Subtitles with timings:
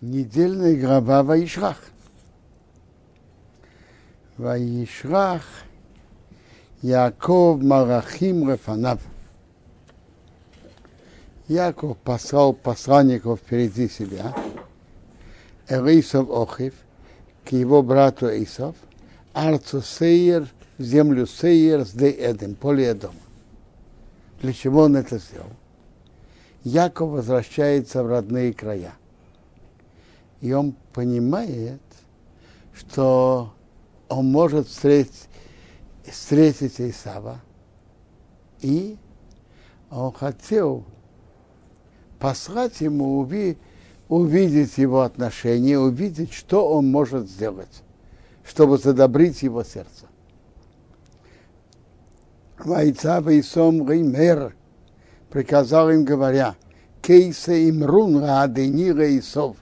[0.00, 1.76] недельная глава Ваишрах.
[4.38, 5.42] Ваишрах
[6.82, 9.00] Яков Марахим Рефанав.
[11.48, 14.34] Яков послал посланников впереди себя,
[15.68, 16.74] Элисов Охив,
[17.44, 18.76] к его брату Исов,
[19.34, 20.48] Арцу Сейер,
[20.78, 23.14] землю Сейер с Эдем, поле Эдома.
[24.40, 25.50] Для чего он это сделал?
[26.62, 28.92] Яков возвращается в родные края.
[30.40, 31.82] И он понимает,
[32.72, 33.52] что
[34.08, 35.28] он может встретить,
[36.04, 37.40] встретить Исава.
[38.60, 38.96] И
[39.90, 40.84] он хотел
[42.18, 43.58] послать ему увидеть,
[44.08, 47.82] увидеть его отношения, увидеть, что он может сделать,
[48.44, 50.06] чтобы задобрить его сердце.
[52.58, 54.54] Вайца Вейсом Реймер
[55.30, 56.56] приказал им, говоря,
[57.00, 59.56] Кейсе имрун раадени Рейсов.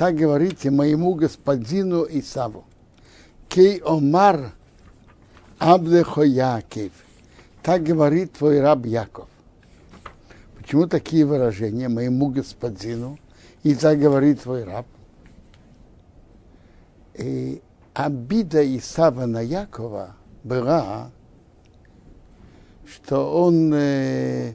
[0.00, 2.64] Так говорите моему господину Исаву.
[3.50, 4.52] Кей Омар
[5.58, 6.92] Абдехо Яков.
[7.62, 9.28] Так говорит твой раб Яков.
[10.56, 13.18] Почему такие выражения моему господину?
[13.62, 14.86] И так говорит твой раб.
[17.12, 17.60] И
[17.92, 21.10] обида Исава на Якова была,
[22.86, 24.54] что он э,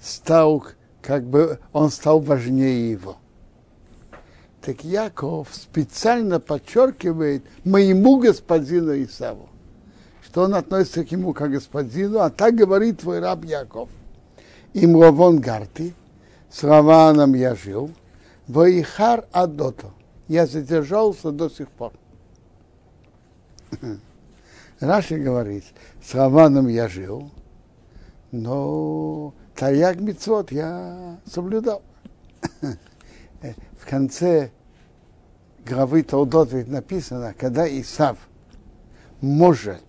[0.00, 0.66] стал,
[1.00, 3.18] как бы, он стал важнее его.
[4.64, 9.50] Так Яков специально подчеркивает моему господину Исаву,
[10.24, 13.90] что он относится к нему как господину, а так говорит твой раб Яков.
[14.72, 15.92] Им Ровон Гарти,
[16.50, 17.90] с Раваном я жил,
[18.48, 19.90] Ваихар Адото.
[20.28, 21.92] Я задержался до сих пор.
[24.80, 25.64] Раши говорит,
[26.02, 27.30] с Раваном я жил,
[28.32, 31.82] но Тарьяк Мицвод я соблюдал.
[33.78, 34.50] В конце
[35.66, 38.18] главы Толдот ведь написано, когда Исав
[39.20, 39.84] может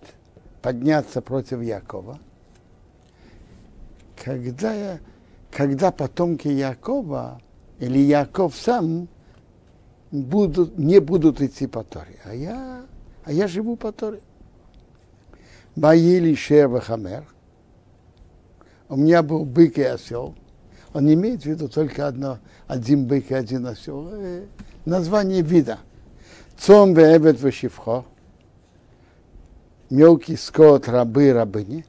[0.62, 2.18] подняться против Якова,
[4.22, 4.98] когда,
[5.50, 7.40] когда потомки Якова
[7.78, 9.08] или Яков сам
[10.10, 12.82] будут, не будут идти по Торе, а я,
[13.24, 14.20] а я живу по Торе.
[15.74, 17.24] Баили Хамер.
[18.88, 20.34] У меня был бык и осел.
[20.96, 24.08] Он имеет в виду только одно, один бык и один осел.
[24.12, 24.46] Э,
[24.86, 25.80] название вида.
[26.56, 28.06] Цом веэбет вешивхо.
[29.90, 31.84] Мелкий скот, рабы, рабыни.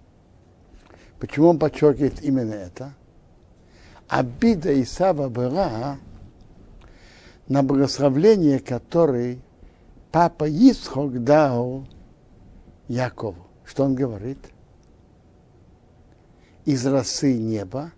[1.21, 2.95] Почему он подчеркивает именно это?
[4.09, 5.95] Обида Исава была
[7.47, 9.39] на благословление, который
[10.11, 11.87] папа Исхок дал
[12.89, 13.47] Якову.
[13.63, 14.39] Что он говорит?
[16.65, 17.93] Из росы неба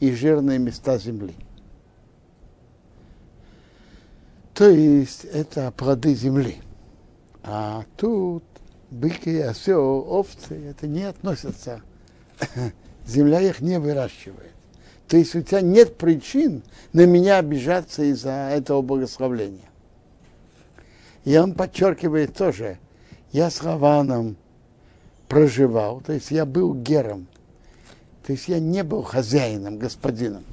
[0.00, 1.34] и жирные места земли.
[4.54, 6.56] То есть это плоды земли.
[7.42, 8.44] А тут
[8.90, 11.82] быки, осел, овцы, это не относятся.
[13.06, 14.52] Земля их не выращивает.
[15.08, 16.62] То есть у тебя нет причин
[16.92, 19.68] на меня обижаться из-за этого благословления.
[21.24, 22.78] И он подчеркивает тоже,
[23.32, 24.36] я с Раваном
[25.28, 27.26] проживал, то есть я был гером,
[28.30, 30.44] то есть я не был хозяином, господином.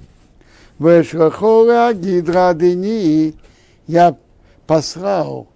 [0.80, 3.36] Вешрахора гидрадини
[3.86, 4.18] я
[4.66, 5.48] послал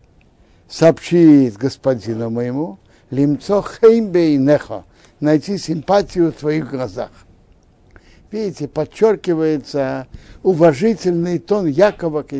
[0.69, 2.77] сообщить господину моему,
[3.09, 4.83] лимцо хеймбей нехо,
[5.19, 7.09] найти симпатию в твоих глазах.
[8.29, 10.05] Видите, подчеркивается
[10.43, 12.33] уважительный тон Якова к.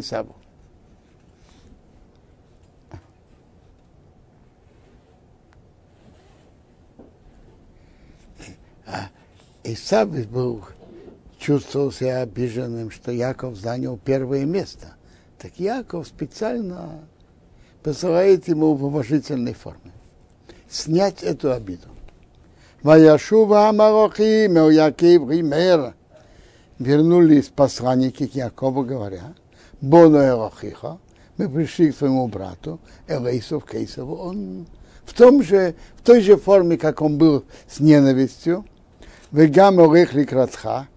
[9.63, 10.63] Исав был,
[11.39, 14.95] чувствовал себя обиженным, что Яков занял первое место.
[15.37, 17.01] Так Яков специально
[17.83, 19.91] посылает ему в уважительной форме.
[20.69, 21.87] Снять эту обиду.
[22.81, 25.93] Ваяшува Амарохи, Меуякив, Ример.
[26.79, 29.35] Вернулись посланники к Якову, говоря,
[29.81, 30.97] Бону Эрохиха,
[31.37, 34.65] мы пришли к твоему брату, Элейсов Кейсову, он
[35.05, 38.65] в, том же, в той же форме, как он был с ненавистью,
[39.31, 40.89] Вегам Орех Ликратха,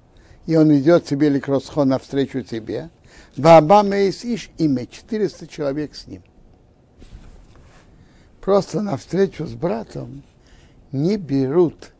[0.46, 2.90] и он идет тебе Ликросхо навстречу тебе,
[3.36, 6.22] Мейс Иш имя, 400 человек с ним.
[8.40, 10.22] Просто навстречу с братом
[10.90, 11.92] не берут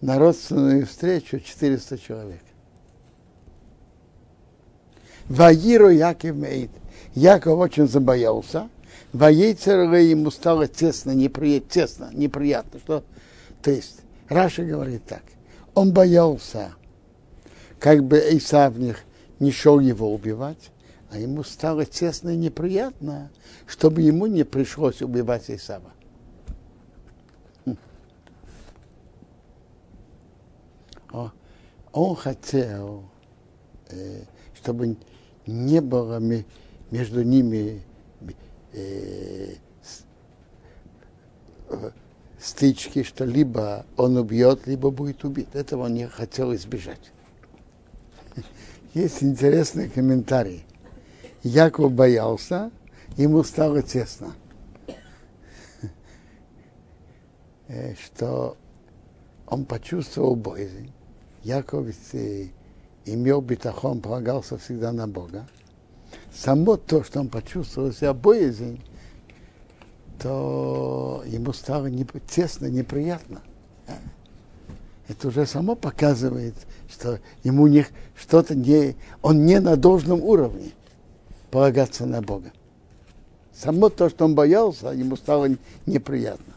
[0.00, 2.42] на родственную встречу 400 человек.
[5.28, 6.70] Ваиру Яков Мейт.
[7.14, 8.68] Яков очень забоялся.
[9.12, 12.80] Воейцер ему стало тесно, неприятно, тесно, неприятно.
[12.80, 13.04] Что,
[13.62, 15.22] то есть, Раша говорит так
[15.74, 16.74] он боялся,
[17.78, 20.70] как бы Исав не, шел его убивать,
[21.10, 23.30] а ему стало тесно и неприятно,
[23.66, 25.92] чтобы ему не пришлось убивать Исава.
[31.94, 33.04] Он хотел,
[33.88, 34.24] э,
[34.60, 34.96] чтобы
[35.46, 36.20] не было
[36.90, 37.82] между ними
[38.72, 39.54] э,
[42.40, 45.54] стычки, что либо он убьет, либо будет убит.
[45.54, 47.12] Этого он не хотел избежать.
[48.94, 50.64] Есть интересный комментарий.
[51.42, 52.70] Яков боялся,
[53.16, 54.34] ему стало тесно.
[57.66, 58.56] Э, что
[59.46, 60.92] он почувствовал боязнь.
[61.42, 61.86] Яков
[63.04, 65.46] имел битахон, полагался всегда на Бога.
[66.32, 68.80] Само то, что он почувствовал себя боязнь,
[70.24, 73.42] то ему стало не, тесно, неприятно.
[75.06, 76.54] Это уже само показывает,
[76.90, 77.86] что ему не,
[78.16, 80.70] что-то не, он не на должном уровне
[81.50, 82.52] полагаться на Бога.
[83.52, 85.50] Само то, что он боялся, ему стало
[85.84, 86.54] неприятно.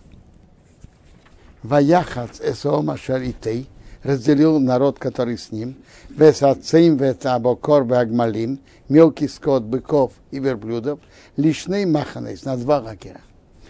[1.62, 3.68] Ваяхац эсома шаритей–
[4.04, 5.76] разделил народ, который с ним,
[6.10, 11.00] вес ацеим, вес абокор, агмалим, мелкий скот, быков и верблюдов,
[11.36, 13.22] лишней маханес на два лагеря.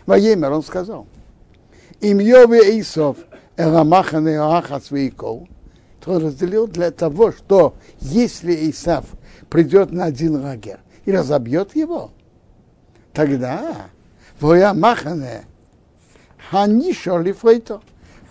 [0.07, 1.05] Воемер он сказал,
[1.99, 3.17] им Йове Исов,
[3.57, 5.47] Эрамахане Ахас Вейков,
[5.99, 9.05] то он разделил для того, что если Исав
[9.49, 12.11] придет на один лагерь и разобьет его,
[13.13, 13.89] тогда
[14.39, 15.45] Воя Махане
[16.49, 17.81] Ханишо Лифрейто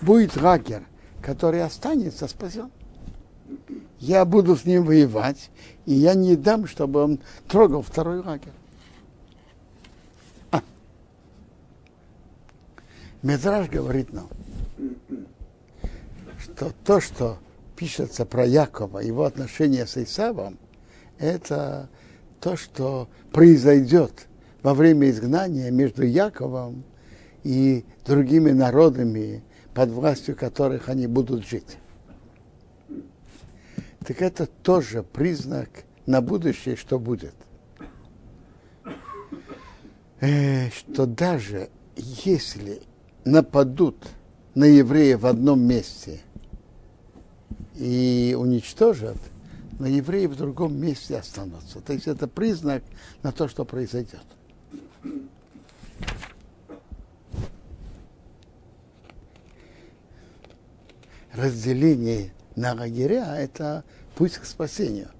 [0.00, 0.82] будет лагерь,
[1.20, 2.70] который останется, спасен.
[3.98, 5.50] Я буду с ним воевать,
[5.84, 8.52] и я не дам, чтобы он трогал второй лагерь.
[13.26, 14.28] Медраж говорит нам,
[16.38, 17.38] что то, что
[17.74, 20.56] пишется про Якова, его отношения с Исавом,
[21.18, 21.90] это
[22.40, 24.28] то, что произойдет
[24.62, 26.84] во время изгнания между Яковом
[27.42, 29.42] и другими народами,
[29.74, 31.78] под властью которых они будут жить.
[34.06, 35.68] Так это тоже признак
[36.06, 37.34] на будущее, что будет.
[40.20, 42.82] Э, что даже если
[43.26, 43.96] нападут
[44.54, 46.20] на евреев в одном месте
[47.74, 49.18] и уничтожат,
[49.78, 51.80] но евреи в другом месте останутся.
[51.80, 52.82] То есть это признак
[53.22, 54.22] на то, что произойдет.
[61.36, 63.84] разделение на лагеря– это
[64.16, 65.10] путь к спасению.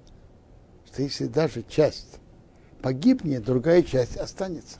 [0.87, 2.19] Что если даже часть
[2.81, 4.77] погибнет, другая часть останется.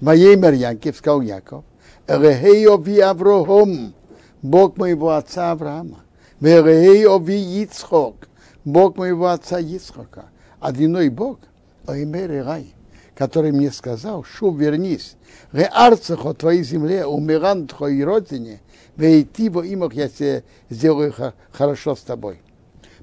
[0.00, 1.64] Моей Марьянке сказал Яков,
[2.06, 2.66] Эрехей
[3.02, 3.94] Аврохом,
[4.42, 6.04] Бог моего отца Авраама,
[6.40, 8.28] Верехей ови Ицхок,
[8.64, 10.26] Бог моего отца Ицхока,
[10.60, 11.38] одиной Бог,
[11.86, 12.74] Оймер Рай,
[13.14, 15.16] который мне сказал, шу вернись,
[15.52, 18.60] Реарцехо твоей земле, умиран твоей родине,
[18.96, 21.14] Вейти во имах я тебе сделаю
[21.52, 22.42] хорошо с тобой.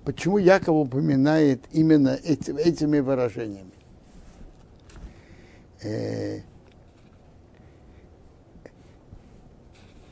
[0.03, 3.71] Почему Яков упоминает именно эти, этими выражениями?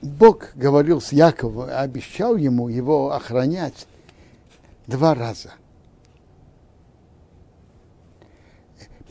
[0.01, 3.87] Бог говорил с Яковом, обещал ему его охранять
[4.85, 5.53] два раза.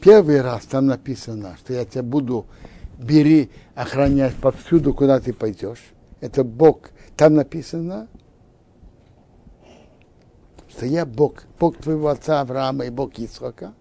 [0.01, 2.47] Первый раз там написано, что я тебя буду
[2.99, 5.83] бери, охранять повсюду, куда ты пойдешь
[6.21, 6.91] это Бог.
[7.17, 8.09] Там написано,
[10.69, 13.73] что я Бог, Бог твоего отца Авраама и Бог Ицхака.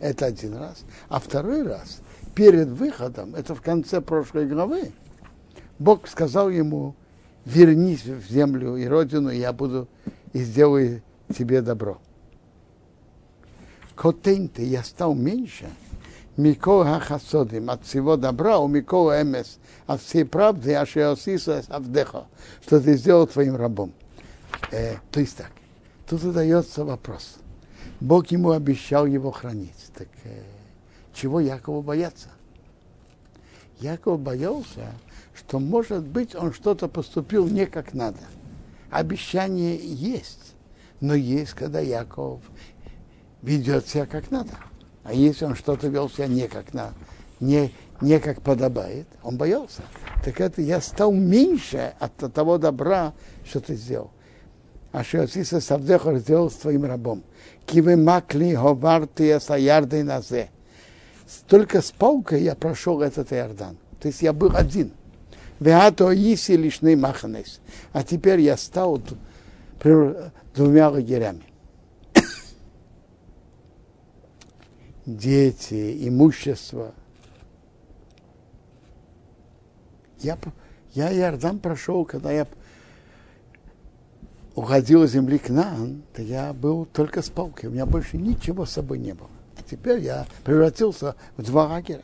[0.00, 0.82] Это один раз.
[1.08, 2.00] А второй раз,
[2.34, 4.92] перед выходом, это в конце прошлой главы,
[5.82, 6.94] Бог сказал ему,
[7.44, 9.88] вернись в землю и родину, и я буду
[10.32, 11.02] и сделаю
[11.36, 11.98] тебе добро.
[13.96, 15.68] Котень ты, я стал меньше,
[16.36, 22.26] Микола Хасодим, от всего добра, у Микола Эмес, от всей правды, Ашиосиса Авдеха,
[22.64, 23.92] что ты сделал твоим рабом.
[24.70, 25.50] Э, то есть так,
[26.08, 27.38] тут задается вопрос.
[28.00, 29.90] Бог ему обещал его хранить.
[29.96, 30.42] Так э,
[31.12, 32.28] чего Якову бояться?
[33.80, 34.92] Яков боялся,
[35.46, 38.20] что, может быть, он что-то поступил не как надо.
[38.90, 40.54] Обещание есть,
[41.00, 42.40] но есть, когда Яков
[43.42, 44.52] ведет себя как надо.
[45.04, 46.94] А если он что-то вел себя не как, на,
[47.38, 47.70] не,
[48.00, 49.82] не как подобает, он боялся.
[50.24, 53.12] Так это я стал меньше от того добра,
[53.44, 54.10] что ты сделал.
[54.90, 57.24] А что Асиса Савдеха сделал с твоим рабом.
[57.66, 60.48] Кивы макли ховарты саярды назе.
[61.46, 63.76] Только с палкой я прошел этот Иордан.
[64.00, 64.92] То есть я был один.
[65.62, 67.60] Веато иси лишний маханес.
[67.92, 69.00] А теперь я стал
[70.54, 71.42] двумя лагерями.
[75.06, 76.92] дети, имущество.
[80.20, 80.38] Я,
[80.94, 82.46] я Иордан прошел, когда я
[84.54, 88.66] уходил из земли к нам, то я был только с палкой, у меня больше ничего
[88.66, 89.30] с собой не было.
[89.56, 92.02] А теперь я превратился в два лагеря.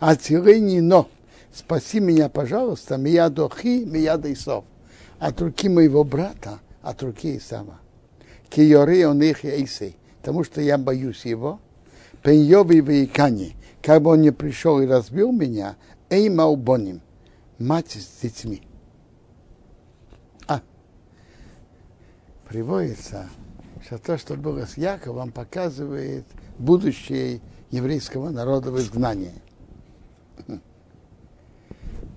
[0.00, 1.08] Тирени но,
[1.58, 4.64] спаси меня, пожалуйста, мияду хи, мияду Исов,
[5.18, 7.80] от руки моего брата, от руки Исава.
[8.48, 11.60] Киори он их Исей, потому что я боюсь его,
[12.22, 15.76] Пеньови Вейкани, как бы он не пришел и разбил меня,
[16.10, 17.00] Эйма Убоним,
[17.58, 18.62] мать с детьми.
[20.46, 20.62] А,
[22.48, 23.28] приводится,
[23.84, 26.24] что то, что было с Яковом, показывает
[26.58, 29.34] будущее еврейского народа в изгнании.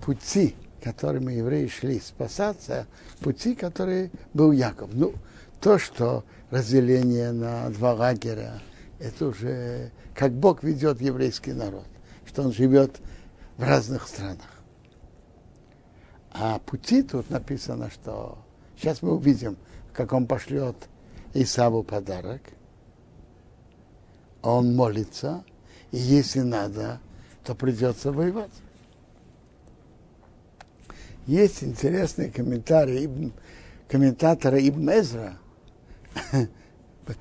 [0.02, 2.86] Пути, которыми евреи шли спасаться,
[3.20, 4.90] пути, которые был Яков.
[4.92, 5.14] Ну,
[5.60, 8.60] то, что разделение на два лагеря,
[8.98, 11.86] это уже как Бог ведет еврейский народ,
[12.26, 13.00] что он живет
[13.56, 14.50] в разных странах.
[16.32, 18.38] А пути тут написано, что
[18.76, 19.56] сейчас мы увидим,
[19.92, 20.76] как он пошлет
[21.34, 22.40] Исаву подарок.
[24.42, 25.44] Он молится,
[25.92, 27.00] и если надо,
[27.44, 28.50] то придется воевать.
[31.26, 33.32] Есть интересный комментарий
[33.88, 35.38] комментатора Ибн Эзра,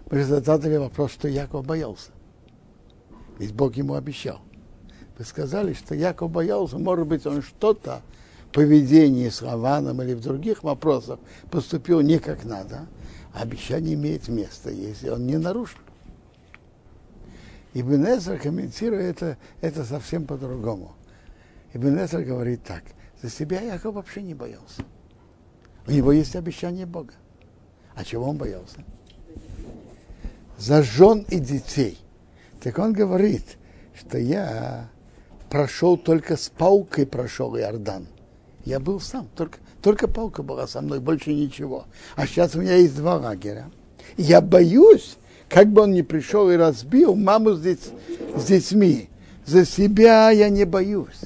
[0.05, 2.11] вы задали вопрос, что Яков боялся.
[3.37, 4.39] Ведь Бог ему обещал.
[5.17, 8.01] Вы сказали, что Яков боялся, может быть, он что-то
[8.47, 12.87] в поведении с Лаваном или в других вопросах поступил не как надо,
[13.33, 15.79] обещание имеет место, если он не нарушил.
[17.73, 20.93] Ибн Эзра комментирует это, это совсем по-другому.
[21.73, 22.83] Ибн Эзра говорит так,
[23.21, 24.83] за себя Яков вообще не боялся.
[25.87, 27.13] У него есть обещание Бога.
[27.95, 28.83] А чего он боялся?
[30.57, 31.99] За жен и детей.
[32.61, 33.57] Так он говорит,
[33.95, 34.89] что я
[35.49, 38.07] прошел только с паукой прошел Иордан.
[38.63, 41.85] Я был сам, только, только палка была со мной, больше ничего.
[42.15, 43.71] А сейчас у меня есть два лагеря.
[44.17, 45.17] Я боюсь,
[45.49, 47.89] как бы он ни пришел и разбил маму с, деть,
[48.35, 49.09] с детьми.
[49.45, 51.21] За себя я не боюсь.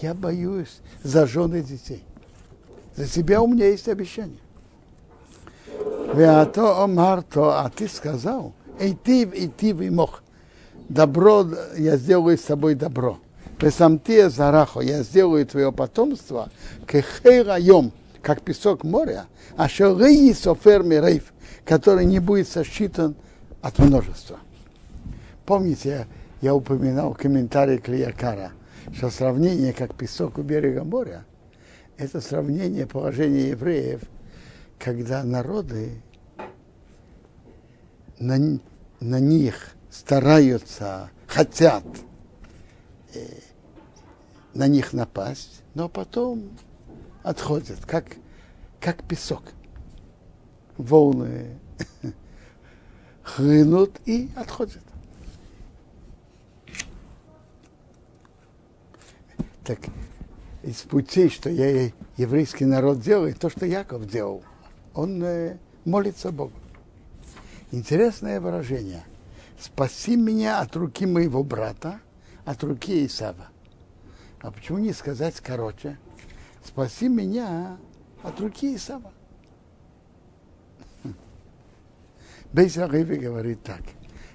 [0.00, 2.04] Я боюсь за жены детей.
[2.96, 4.38] За себя у меня есть обещание.
[6.14, 10.22] Веато омарто, а ты сказал, эй ты, и ты мог.
[10.88, 13.18] Добро, я сделаю с тобой добро.
[13.58, 16.50] Песамтия зарахо, я сделаю твое потомство,
[16.86, 21.32] кехейрайом, как песок моря, а шорыи софер мирейф,
[21.64, 23.14] который не будет сосчитан
[23.62, 24.38] от множества.
[25.46, 26.06] Помните, я,
[26.50, 28.52] я упоминал комментарий Клиякара,
[28.92, 31.24] что сравнение как песок у берега моря,
[31.96, 34.02] это сравнение положения евреев–
[34.82, 36.02] когда народы
[38.18, 38.58] на,
[38.98, 41.84] на них стараются, хотят
[43.14, 43.20] э,
[44.54, 46.50] на них напасть, но потом
[47.22, 48.06] отходят, как,
[48.80, 49.44] как песок.
[50.76, 51.58] Волны
[53.22, 54.82] хлынут и отходят.
[59.64, 59.80] Так
[60.62, 64.42] из путей, что я еврейский народ делает, то, что Яков делал–
[64.94, 66.52] он э, молится Богу.
[67.70, 69.04] Интересное выражение.
[69.58, 72.00] Спаси меня от руки моего брата,
[72.44, 73.48] от руки Исава.
[74.40, 75.98] А почему не сказать короче?
[76.64, 77.78] Спаси меня
[78.22, 79.12] от руки Исава.
[82.52, 83.82] Бейс говорит так.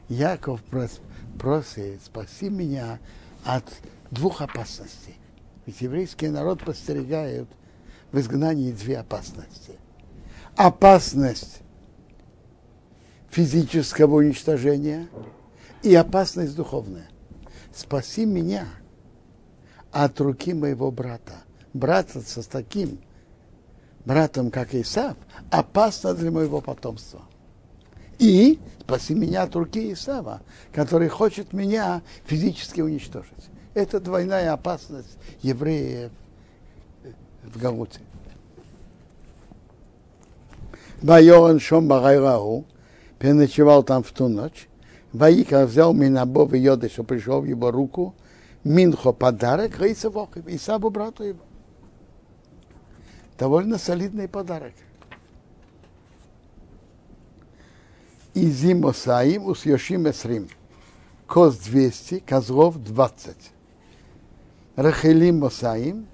[0.10, 3.00] Яков просит, спаси меня
[3.44, 3.66] от
[4.12, 5.16] двух опасностей.
[5.66, 7.48] Ведь еврейский народ постерегает
[8.12, 9.74] в изгнании две опасности–
[10.56, 11.60] опасность
[13.30, 15.08] физического уничтожения
[15.84, 17.08] и опасность духовная.
[17.74, 18.68] Спаси меня
[19.92, 21.34] от руки моего брата.
[21.74, 23.00] Брататься с таким
[24.04, 25.16] братом, как Исав,
[25.52, 27.22] опасно для моего потомства.
[28.18, 30.42] И спаси меня от руки Исава,
[30.74, 33.50] который хочет меня физически уничтожить.
[33.78, 36.10] Это двойная опасность евреев
[37.44, 38.00] в Галуте.
[41.04, 42.66] Вайоран Шом Багайрау,
[43.20, 44.68] переночевал там в ту ночь.
[45.14, 48.16] Ваика взял Минабов и Йоды, что пришел в его руку,
[48.64, 51.46] Минхо подарок, Рейса Вохев, Исабу брату его.
[53.38, 54.74] Довольно солидный подарок.
[58.34, 60.50] И зимо саим ус Йошим Эсрим.
[61.28, 63.52] Коз 200, козлов 20.
[64.78, 66.06] Рахелим Мосаим,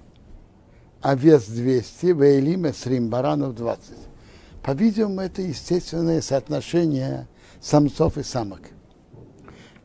[1.02, 3.90] овец 200, Вейлим Эсрим, баранов 20.
[4.62, 7.28] По-видимому, это естественное соотношение
[7.60, 8.62] самцов и самок.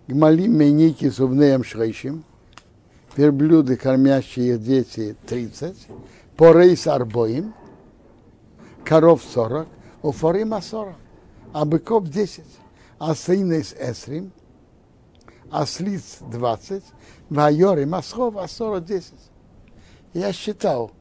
[0.07, 2.23] гмалим меники зубнеем шрейшим,
[3.17, 5.75] верблюды, кормящие дети 30,
[6.37, 7.53] порейс арбоим,
[8.85, 9.67] коров 40,
[10.03, 10.95] уфорима 40,
[11.51, 12.45] а быков 10,
[12.97, 14.31] а сынес эсрим,
[15.51, 16.83] а слиц 20,
[17.29, 19.13] вайори масхов, а 40 10.
[20.13, 20.91] Я считал,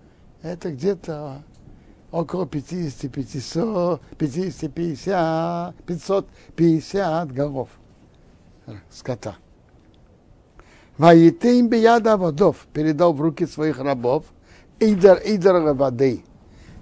[0.43, 1.43] это где-то
[2.11, 7.69] около 50, 500, 50, 50, 550 голов
[8.91, 9.37] скота.
[10.97, 14.25] Ваитейм бияда водов передал в руки своих рабов,
[14.81, 16.25] идер идер воды,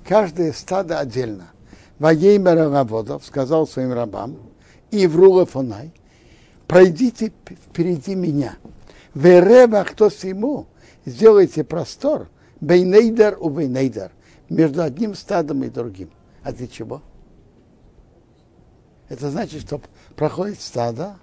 [0.06, 1.50] каждое стадо отдельно.
[1.98, 4.36] Ваеймер водов сказал своим рабам,
[4.90, 5.92] и в Рулефонай,
[6.66, 8.56] пройдите впереди меня.
[9.14, 10.66] Верева кто ему,
[11.04, 12.28] сделайте простор,
[12.60, 14.12] бейнейдер у бейнейдер,
[14.48, 16.10] между одним стадом и другим.
[16.42, 17.02] А для чего?
[19.08, 19.80] Это значит, что
[20.16, 21.16] проходит стадо,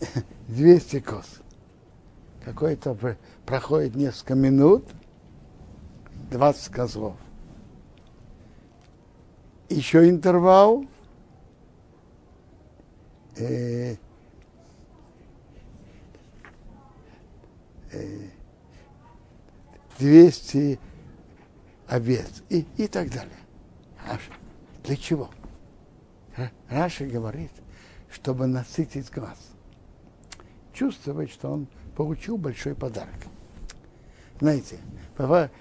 [0.48, 1.24] 200 коз.
[2.44, 2.96] Какой-то
[3.46, 4.84] проходит несколько минут,
[6.30, 7.16] 20 козлов.
[9.70, 10.84] Еще интервал,
[13.36, 13.96] э,
[17.92, 18.28] э,
[19.98, 20.78] 200
[21.88, 23.36] овец и, и так далее.
[24.82, 25.30] Для чего?
[26.68, 27.52] Раша говорит,
[28.10, 29.38] чтобы насытить глаз.
[30.72, 33.14] Чувствовать, что он получил большой подарок.
[34.40, 34.78] Знаете,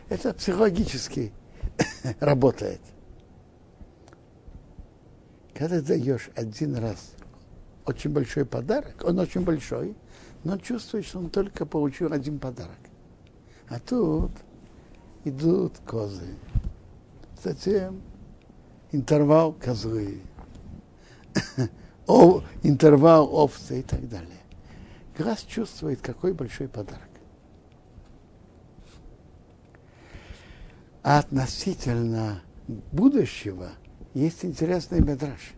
[0.10, 1.32] это психологически
[2.20, 2.82] работает.
[5.54, 7.14] Когда даешь один раз
[7.86, 9.96] очень большой подарок, он очень большой,
[10.44, 12.78] но чувствует, что он только получил один подарок.
[13.70, 14.32] А тут
[15.24, 16.36] идут козы.
[17.42, 18.02] Затем
[18.92, 20.22] интервал козы,
[22.08, 24.30] о, интервал овцы и так далее.
[25.18, 27.10] Глаз чувствует, какой большой подарок.
[31.04, 33.72] А относительно будущего
[34.14, 35.54] есть интересный медраж,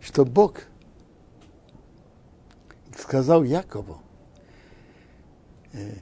[0.00, 0.62] что Бог
[3.00, 4.00] сказал Якову,
[5.72, 5.94] э,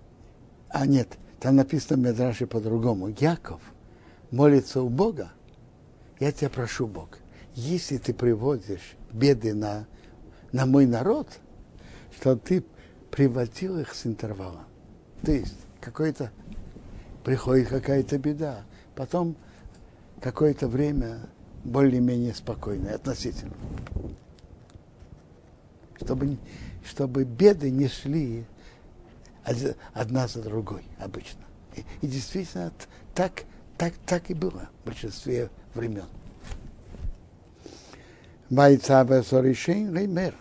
[0.68, 3.08] а нет, там написано в Медраше по-другому.
[3.08, 3.60] Яков
[4.30, 5.32] молится у Бога.
[6.18, 7.18] Я тебя прошу, Бог,
[7.54, 9.86] если ты приводишь беды на,
[10.52, 11.28] на мой народ,
[12.16, 12.64] что ты
[13.10, 14.64] приводил их с интервалом.
[15.22, 16.30] То есть какой-то
[17.24, 18.62] приходит какая-то беда,
[18.94, 19.36] потом
[20.20, 21.20] какое-то время
[21.64, 23.54] более-менее спокойное относительно.
[26.02, 26.36] Чтобы,
[26.84, 28.44] чтобы беды не шли
[29.92, 31.40] одна за другой обычно.
[31.74, 32.72] И, и действительно
[33.14, 33.44] так,
[33.76, 36.06] так, так и было в большинстве времен.
[38.50, 40.34] Майцава Соришин Реймер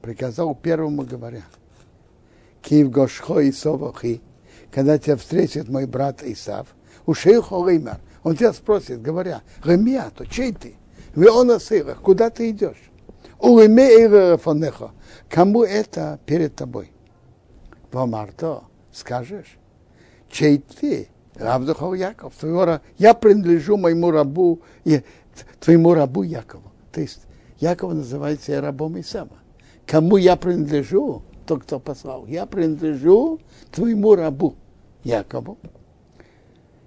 [0.00, 1.42] приказал первому говоря,
[2.62, 4.20] Киев Гошхо и Совохи,
[4.70, 6.68] когда тебя встретит мой брат Исав,
[7.06, 10.76] у Шейхо Реймер, он тебя спросит, говоря, Ремия, то чей ты?
[11.14, 11.58] Вы он
[12.02, 12.87] куда ты идешь?
[15.28, 16.90] Кому это перед тобой?
[17.90, 19.58] Помарто, скажешь,
[20.30, 24.60] чей ты, Равдухов Яков, твоего, я принадлежу моему рабу,
[25.60, 26.72] твоему рабу Якову.
[26.92, 27.20] То есть
[27.60, 29.38] Яков называется я рабом Исава.
[29.86, 34.56] Кому я принадлежу, тот, кто послал, я принадлежу твоему рабу
[35.04, 35.58] Якову.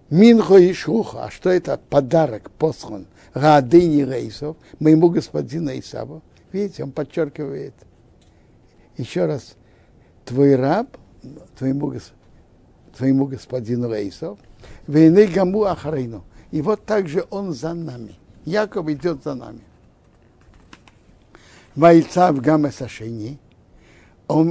[0.09, 6.21] Минхо и Шуха, а что это подарок послан Радыни Рейсов, моему господину Исаву.
[6.51, 7.73] Видите, он подчеркивает.
[8.97, 9.55] Еще раз,
[10.25, 10.97] твой раб,
[11.57, 11.93] твоему,
[12.95, 14.37] твоему господину Рейсов,
[14.87, 16.23] войны гаму ахарейну.
[16.51, 18.15] И вот также он за нами.
[18.45, 19.61] Яков идет за нами.
[21.75, 23.39] Вайцав Гамеса Шейни,
[24.27, 24.49] он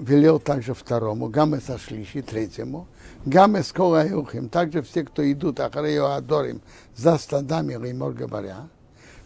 [0.00, 2.86] велел также второму, Гамеса Шлиши, третьему,
[3.24, 6.60] Гамес Колаюхим, также все, кто идут Ахарею Адорим,
[6.96, 8.68] за стадами Римор говоря,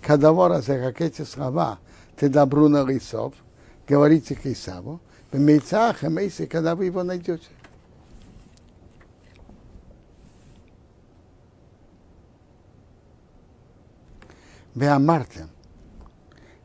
[0.00, 1.78] Кадавора за как эти слова,
[2.16, 3.34] ты добру на Рисов,
[3.86, 5.00] говорите к Исаву,
[5.30, 7.44] в Мейцах и когда вы его найдете.
[14.74, 15.48] Беамартем,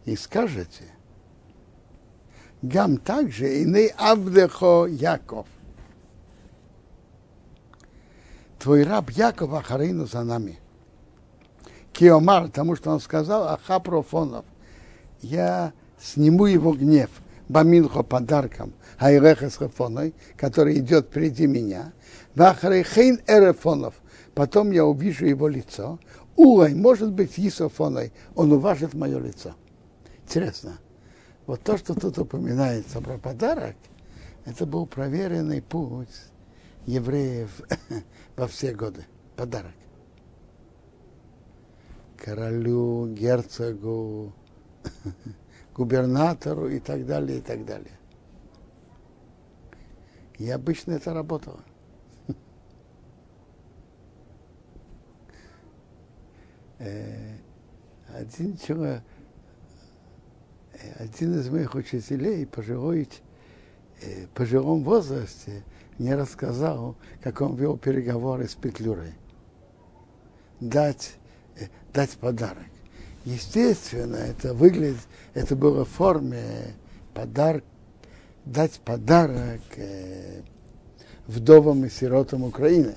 [0.04, 0.84] и скажете,
[2.62, 5.48] гам также и не Авдехо Яков.
[8.60, 10.60] Твой раб Яков Ахарину за нами.
[11.94, 14.46] Киомар, потому что он сказал, Аха Профонов,
[15.22, 17.10] я сниму его гнев,
[17.50, 21.94] Баминхо подарком, Айреха с Рефоной, который идет впереди меня,
[22.36, 23.96] Вахарейхейн Эрефонов,
[24.34, 26.00] потом я увижу его лицо,
[26.36, 29.54] Улай, может быть, Исофоной, он уважит мое лицо.
[30.24, 30.80] Интересно.
[31.46, 33.76] Вот то, что тут упоминается про подарок,
[34.46, 36.08] это был проверенный путь
[36.86, 37.50] евреев
[38.36, 39.06] во все годы.
[39.36, 39.74] Подарок.
[42.18, 44.34] Королю, герцогу,
[45.76, 47.98] губернатору и так далее, и так далее.
[50.38, 51.64] И обычно это работало.
[56.80, 57.38] Э,
[58.08, 59.04] один человек,
[60.98, 63.08] один из моих учителей, пожилой,
[64.02, 65.64] э, пожилом возрасте,
[66.00, 69.14] мне рассказал, как он вел переговоры с Петлюрой.
[70.60, 71.18] Дать,
[71.60, 72.66] э, дать подарок.
[73.26, 75.02] Естественно, это выглядит,
[75.34, 76.76] это было в форме
[77.14, 77.64] подарок,
[78.46, 80.42] дать подарок э,
[81.28, 82.96] вдовам и сиротам Украины.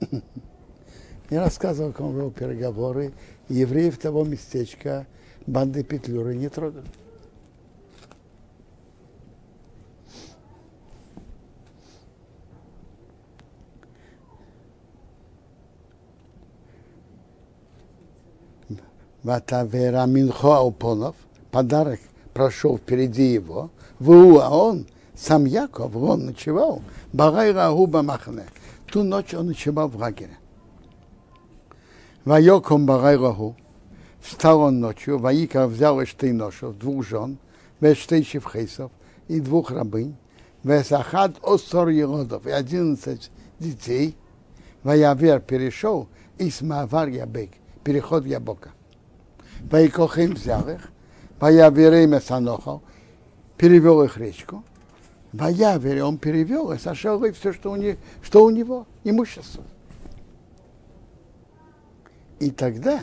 [1.30, 3.12] Я рассказывал, как он вел переговоры,
[3.48, 5.06] евреев того местечка
[5.46, 6.86] банды Петлюры не трогали.
[19.24, 21.16] Ватавера Минхо Алпонов,
[21.50, 21.98] подарок
[22.34, 26.82] прошел впереди его, Ву, а он, сам Яков, он ночевал,
[27.12, 28.44] Багайра Губа Махне.
[28.86, 30.36] Ту ночь он ночевал в лагере.
[32.26, 33.56] Вайоком Багайраху,
[34.20, 37.38] встал он ночью, Ваика взял Эштей ношев, двух жен,
[37.80, 38.92] Вештей Шевхейсов
[39.28, 40.16] и двух рабынь,
[40.62, 44.16] Весахад Осор Еродов и одиннадцать детей,
[44.82, 47.52] Ваявер перешел, из Мавар Ябек,
[47.84, 48.73] переход Ябока.
[49.70, 50.90] Вайкохим взял их,
[51.40, 52.82] Ваявер имя Санохал,
[53.56, 54.64] перевел их речку,
[55.32, 59.64] Ваявер, он перевел и сошел и все, что у, него, что у него, имущество.
[62.38, 63.00] И тогда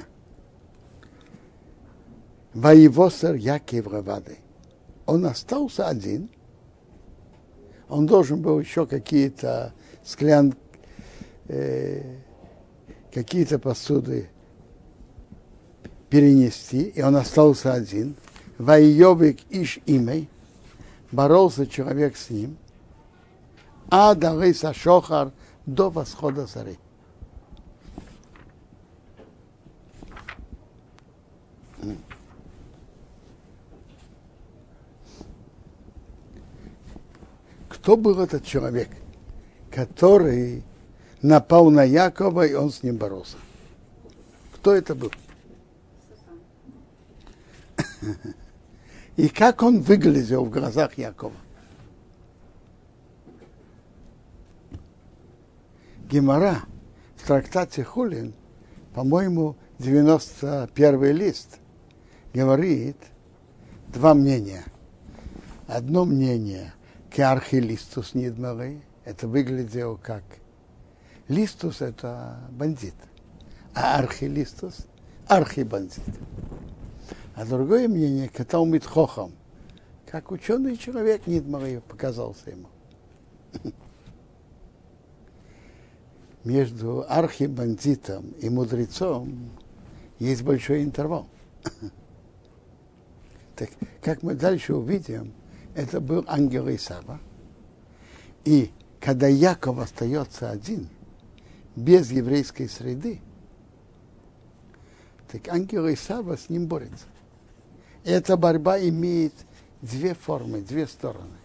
[2.54, 4.38] воевосер Якив Равады,
[5.06, 6.30] он остался один,
[7.90, 9.74] он должен был еще какие-то
[10.06, 10.54] склян,
[11.48, 12.18] э,
[13.12, 14.30] какие-то посуды
[16.12, 18.16] перенести, и он остался один.
[18.60, 20.30] Вайовик Иш имей,
[21.12, 22.58] боролся человек с ним,
[23.90, 25.32] а Дариса Шохар
[25.66, 26.78] до восхода царей.
[37.70, 38.90] Кто был этот человек,
[39.72, 40.64] который
[41.22, 43.38] напал на Якова, и он с ним боролся?
[44.54, 45.12] Кто это был?
[49.16, 51.34] И как он выглядел в глазах Якова?
[56.10, 56.62] Гемора
[57.16, 58.34] в трактате Хулин,
[58.94, 61.60] по-моему, 91 лист,
[62.34, 62.98] говорит
[63.94, 64.64] два мнения.
[65.68, 66.74] Одно мнение–
[67.12, 68.82] Кеархилистус Нидмары.
[69.04, 70.24] Это выглядело как
[71.28, 72.96] Листус это бандит,
[73.74, 74.86] а архилистус
[75.28, 76.04] архибандит.
[77.36, 79.32] А другое мнение Каталмит Хохам,
[80.06, 82.68] как ученый человек Нидмары показался ему.
[86.44, 89.52] Между архибандитом и мудрецом
[90.20, 91.28] есть большой интервал.
[93.54, 93.70] Так,
[94.02, 95.34] как мы дальше увидим,
[95.76, 97.20] это был ангел Исава.
[98.44, 100.90] И когда Яков остается один,
[101.76, 103.22] без еврейской среды,
[105.32, 107.06] так ангел Исава с ним борется.
[108.04, 109.34] Эта борьба имеет
[109.82, 111.38] две формы, две стороны.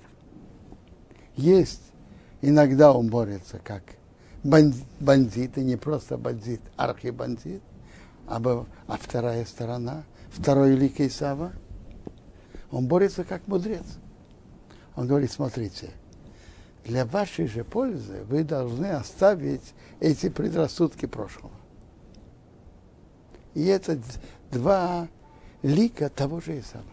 [1.36, 1.82] Есть
[2.40, 3.82] иногда он борется как
[4.42, 7.62] бандит, и не просто бандит, архибандит,
[8.26, 8.40] а,
[8.86, 11.52] а вторая сторона, второй лик Исава,
[12.70, 13.84] он борется как мудрец.
[14.94, 15.90] Он говорит, смотрите,
[16.84, 21.52] для вашей же пользы вы должны оставить эти предрассудки прошлого.
[23.54, 23.98] И это
[24.52, 25.08] два
[25.62, 26.84] лика того же Исава.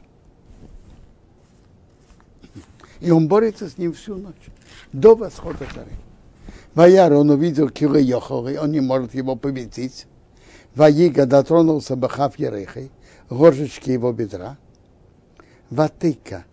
[3.00, 4.36] И он борется с ним всю ночь,
[4.94, 5.88] до восхода царя.
[6.74, 10.08] Ваяр, он увидел Килы Йохоры, он не может его победить.
[10.74, 12.92] Ваига дотронулся Бахав Ерехой,
[13.30, 14.58] горжечки его бедра.
[15.70, 16.46] Ватыка,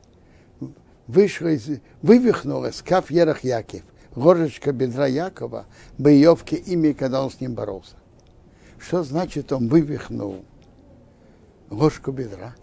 [1.06, 3.82] вышла из, вывихнулась Каф Ерах Яков,
[4.14, 5.66] горжечка бедра Якова,
[5.98, 7.96] боевки ими, когда он с ним боролся.
[8.78, 10.44] Что значит он вывихнул
[11.70, 12.54] ложку бедра?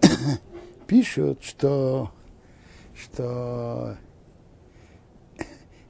[0.86, 2.10] Пишут, что,
[2.94, 3.96] что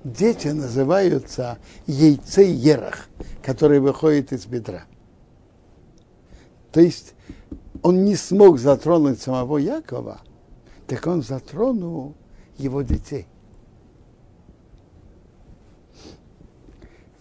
[0.05, 3.09] дети называются яйцы ерах,
[3.43, 4.85] которые выходят из бедра.
[6.73, 7.15] То есть
[7.83, 10.21] он не смог затронуть самого Якова,
[10.87, 12.15] так он затронул
[12.59, 13.27] его детей.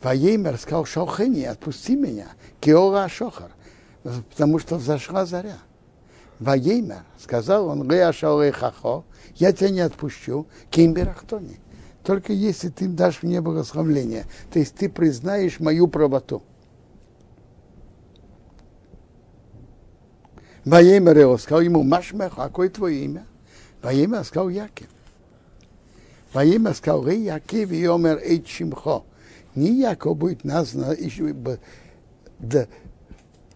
[0.02, 2.28] Ваеймер сказал, Шохени, отпусти меня,
[2.60, 3.52] Киора Шохар,
[4.06, 5.58] потому что взошла заря.
[6.40, 9.04] Ваеймер, сказал он, Хахо,
[9.36, 11.60] я тебя не отпущу, Кимберахтони,
[12.04, 16.44] только если ты дашь мне благословление, то есть ты признаешь мою правоту.
[20.66, 23.26] Ваеймер сказал ему, Машмех, какое твое имя?
[23.82, 24.88] Ваеймер сказал Якив.
[26.34, 29.04] Ваеймер сказал, Рей Якив и Омер Эйт Шимхо
[29.56, 30.96] не Яков будет названо
[32.40, 32.68] да,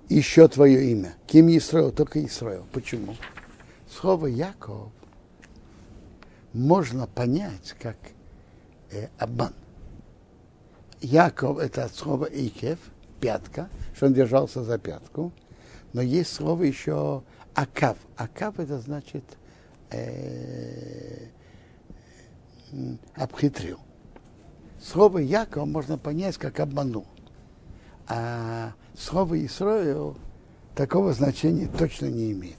[0.09, 1.15] еще твое имя.
[1.27, 2.65] Кем Исраил, только Исраил.
[2.71, 3.15] Почему?
[3.89, 4.91] Слово Яков
[6.53, 7.97] можно понять как
[8.91, 9.53] э, обман.
[11.01, 12.79] Яков это от слова Икев,
[13.21, 15.31] пятка, что он держался за пятку.
[15.93, 17.97] Но есть слово еще Акав.
[18.17, 19.23] Акав это значит
[19.91, 21.27] э,
[23.15, 23.79] обхитрил
[24.81, 27.05] слово Яков можно понять как обманул.
[28.07, 30.17] А слово Исраил
[30.75, 32.57] такого значения точно не имеет.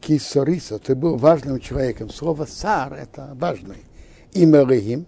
[0.00, 2.08] Кисориса, ты был важным человеком.
[2.08, 3.78] Слово цар это важное.
[4.32, 5.06] Имя Регим.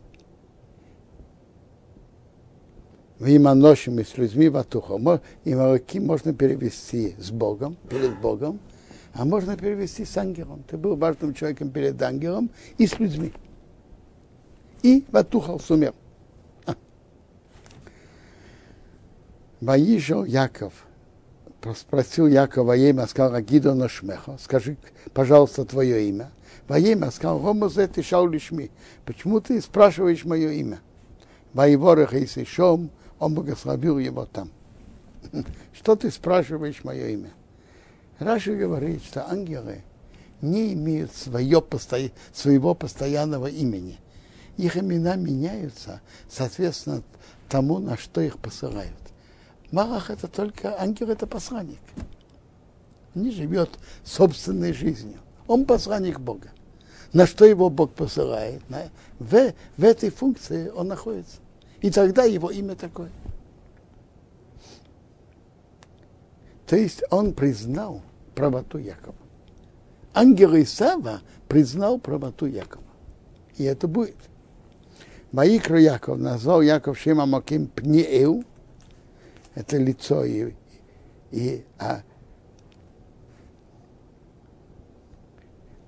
[3.18, 5.20] Имя ношим и с людьми ватухом.
[5.44, 8.60] Имя Реким можно перевести с Богом, перед Богом
[9.12, 10.62] а можно перевести с ангелом.
[10.68, 13.32] Ты был важным человеком перед ангелом и с людьми.
[14.82, 15.94] И Ватухал сумел.
[19.60, 20.72] Ваишел Яков,
[21.76, 24.78] спросил Якова имя, сказал Агидо Нашмеха, скажи,
[25.12, 26.30] пожалуйста, твое имя.
[26.66, 28.70] Во имя сказал, Гомозе ты шаулишми,
[29.04, 30.80] почему ты спрашиваешь мое имя?
[31.52, 34.50] Воеворах и Сишом, он благословил его там.
[35.74, 37.30] Что ты спрашиваешь мое имя?
[38.18, 39.82] Раши говорит, что ангелы
[40.40, 41.62] не имеют свое,
[42.32, 43.98] своего постоянного имени.
[44.56, 47.02] Их имена меняются, соответственно,
[47.48, 49.09] тому, на что их посылают.
[49.70, 51.78] Малах это только, ангел это посланник.
[53.14, 53.70] Он не живет
[54.04, 55.18] собственной жизнью.
[55.46, 56.50] Он посланник Бога.
[57.12, 58.62] На что его Бог посылает?
[59.18, 61.38] В, в этой функции он находится.
[61.80, 63.10] И тогда его имя такое.
[66.66, 68.02] То есть он признал,
[68.34, 69.16] правоту Якова.
[70.14, 72.84] Ангел Исава признал правоту Якова.
[73.56, 74.16] И это будет.
[75.32, 78.44] Маикро Яков назвал Яков Шема Маким Пниэу,
[79.54, 80.54] это лицо и,
[81.30, 82.02] и а,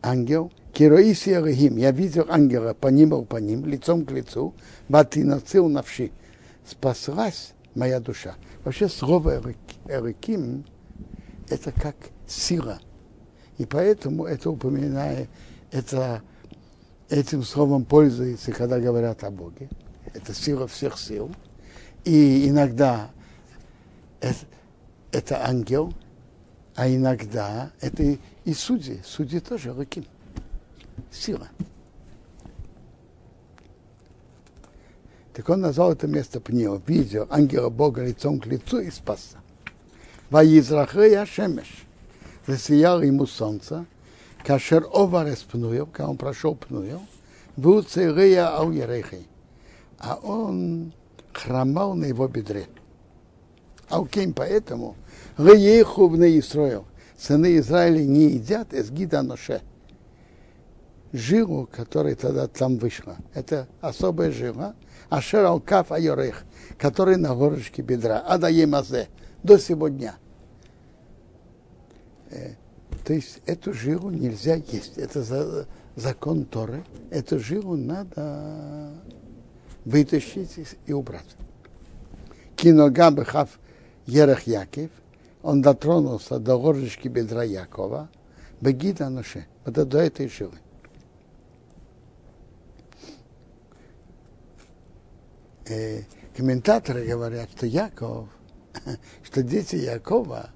[0.02, 4.54] ангел, Кироиси Рахим, я видел ангела по ним по ним, лицом к лицу,
[4.88, 6.10] Батинацил навши,
[6.66, 8.36] спаслась моя душа.
[8.64, 9.40] Вообще слово
[9.86, 10.64] Эриким
[11.48, 11.96] это как
[12.26, 12.80] сила.
[13.58, 15.28] И поэтому это упоминает,
[15.70, 16.22] это,
[17.10, 19.68] этим словом пользуется, когда говорят о Боге.
[20.14, 21.30] Это сила всех сил.
[22.04, 23.10] И иногда
[24.22, 24.46] это,
[25.10, 25.92] это ангел,
[26.74, 29.02] а иногда это и, и судьи.
[29.04, 30.06] Судьи тоже руки.
[31.10, 31.48] Сила.
[35.34, 39.38] Так он назвал это место Пнио, видел ангела Бога лицом к лицу и спасся.
[40.30, 41.86] Ваизрахея Шемеш
[42.46, 43.86] засияло ему солнце,
[44.44, 47.00] кашер оварес пнуев, когда он прошел пнуев,
[47.56, 48.72] был церея ау
[49.98, 50.92] а он
[51.32, 52.66] хромал на его бедре.
[53.92, 54.96] Алким поэтому
[55.36, 56.86] Рееху в Израил.
[57.18, 59.60] Сыны Израиля не едят из гида ноше.
[61.12, 63.16] Жилу, которая тогда там вышла.
[63.34, 64.74] Это особая жила.
[65.10, 66.44] Ашер алкаф айорех,
[66.78, 68.24] который на горлышке бедра.
[68.26, 69.08] Ада емазе.
[69.42, 70.14] До сегодня.
[72.30, 72.54] Э,
[73.04, 74.96] то есть эту жилу нельзя есть.
[74.96, 76.82] Это за, закон Торы.
[77.10, 78.94] Эту жилу надо
[79.84, 81.36] вытащить и убрать.
[82.56, 83.50] Киногабы хав
[84.06, 84.90] Ерех Яков,
[85.42, 88.08] он дотронулся до горлышки бедра Якова,
[88.60, 90.58] Бегида Ноше, вот до этой жилы.
[95.68, 96.02] Э,
[96.36, 98.28] комментаторы говорят, что Яков,
[99.24, 100.50] что дети Якова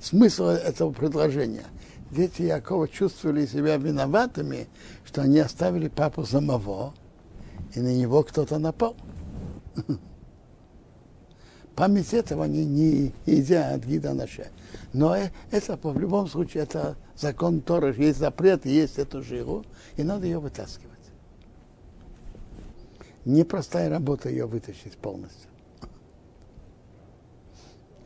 [0.00, 1.66] смысл этого предложения.
[2.10, 4.68] Дети Якова чувствовали себя виноватыми,
[5.04, 6.94] что они оставили папу самого,
[7.74, 8.96] и на него кто-то напал.
[11.74, 14.48] Память этого они не едят гида наша.
[14.92, 19.64] Но э, это в любом случае это закон Торы, есть запрет, есть эту жиру,
[19.96, 20.90] и надо ее вытаскивать.
[23.24, 25.48] Непростая работа ее вытащить полностью.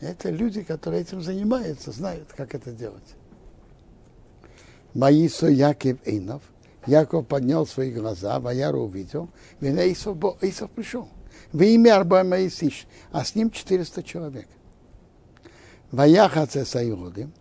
[0.00, 3.14] Это люди, которые этим занимаются, знают, как это делать.
[4.94, 6.42] Маисо Яков Эйнов.
[6.86, 9.28] Яков поднял свои глаза, Ваяра увидел,
[9.60, 11.08] Вина Исов, Исов пришел.
[11.52, 14.48] В имя Арба Маисиш, а с ним 400 человек.
[15.90, 17.32] Ваяхаце Саюдим,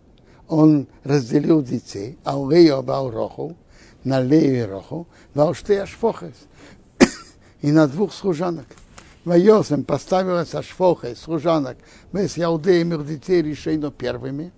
[0.48, 3.56] он разделил детей, а у Лео Роху,
[4.04, 6.36] на Лею и Роху, Валшты Ашфохес,
[7.62, 8.68] и на двух служанок.
[9.24, 11.78] Вайосем поставилась Ашфохес, служанок,
[12.14, 14.52] весь Яудеем их детей решено первыми,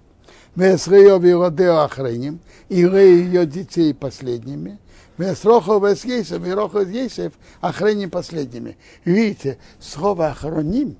[0.55, 4.77] весь Рео Виродео охраним, и Рео ее детей последними,
[5.17, 8.77] весь Рохов весь Ейсев, и Рохов Ейсев охраним последними.
[9.05, 10.95] Видите, слово охраним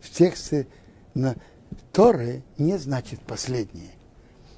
[0.00, 0.66] в тексте
[1.14, 1.36] на
[1.92, 3.90] Торы не значит последние.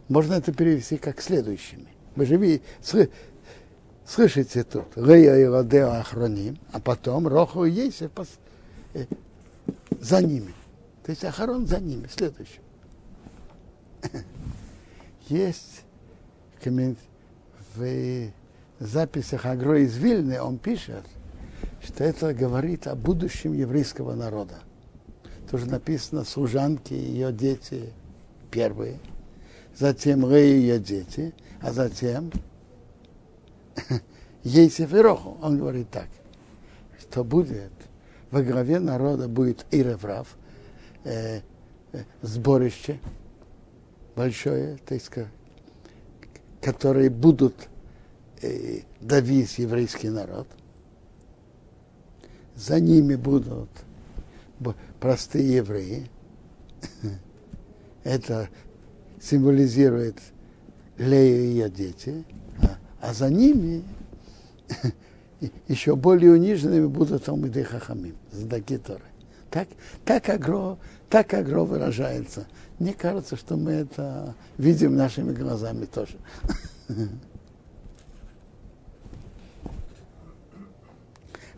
[0.08, 1.88] Можно это перевести как следующими.
[2.16, 3.10] Вы же видите,
[4.06, 8.10] слышите тут, Рея и Родео Ахроним, а потом Роху и Ейсев
[8.94, 9.06] э,
[10.00, 10.52] за ними.
[11.04, 12.62] То есть Ахарон за ними, следующим.
[15.28, 15.84] Есть
[16.62, 16.98] коммент
[17.74, 18.30] в
[18.80, 21.04] записях Агро из Вильны, он пишет,
[21.82, 24.56] что это говорит о будущем еврейского народа
[25.52, 27.92] тоже написано служанки, ее дети
[28.50, 28.98] первые,
[29.76, 32.32] затем Рей ее дети, а затем
[34.44, 35.36] Ейсев и Роху.
[35.42, 36.08] Он говорит так,
[36.98, 37.70] что будет
[38.30, 40.38] во главе народа будет Иреврав,
[41.04, 41.40] э,
[41.92, 42.98] э, сборище
[44.16, 45.28] большое, так сказать,
[46.62, 47.68] которые будут
[48.40, 50.46] э, давить еврейский народ.
[52.54, 53.68] За ними будут
[55.00, 56.08] простые евреи.
[58.04, 58.48] Это
[59.20, 60.16] символизирует
[60.98, 62.24] Лею и ее дети,
[62.60, 63.82] а, а за ними
[65.68, 69.02] еще более униженными будут Талмиды Хахамим, Задаки Торы.
[69.50, 69.68] Так,
[70.04, 70.78] так, агро,
[71.10, 72.46] так агро выражается.
[72.82, 76.16] Мне кажется, что мы это видим нашими глазами тоже.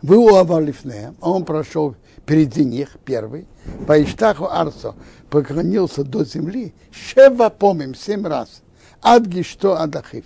[0.03, 3.47] Вы у Авалифнея, он прошел впереди них, первый,
[3.87, 4.93] по Иштаху Арсо,
[5.31, 8.61] поклонился до земли, шева помим, семь раз,
[9.01, 10.25] адги что адахив,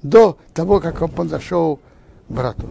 [0.00, 1.80] до того, как он подошел
[2.30, 2.66] брату.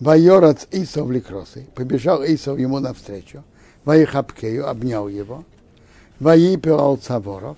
[0.00, 3.42] Вайорац Исов ликросы, побежал Исов ему навстречу,
[3.84, 5.44] Ваихапкею, обнял его,
[6.20, 7.56] Ваипел Цаворов,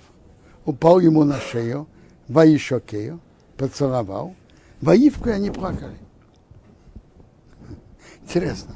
[0.65, 1.87] упал ему на шею,
[2.27, 3.19] Ваишокею,
[3.57, 4.35] поцеловал,
[4.81, 5.97] Ваивку они плакали.
[8.23, 8.75] Интересно.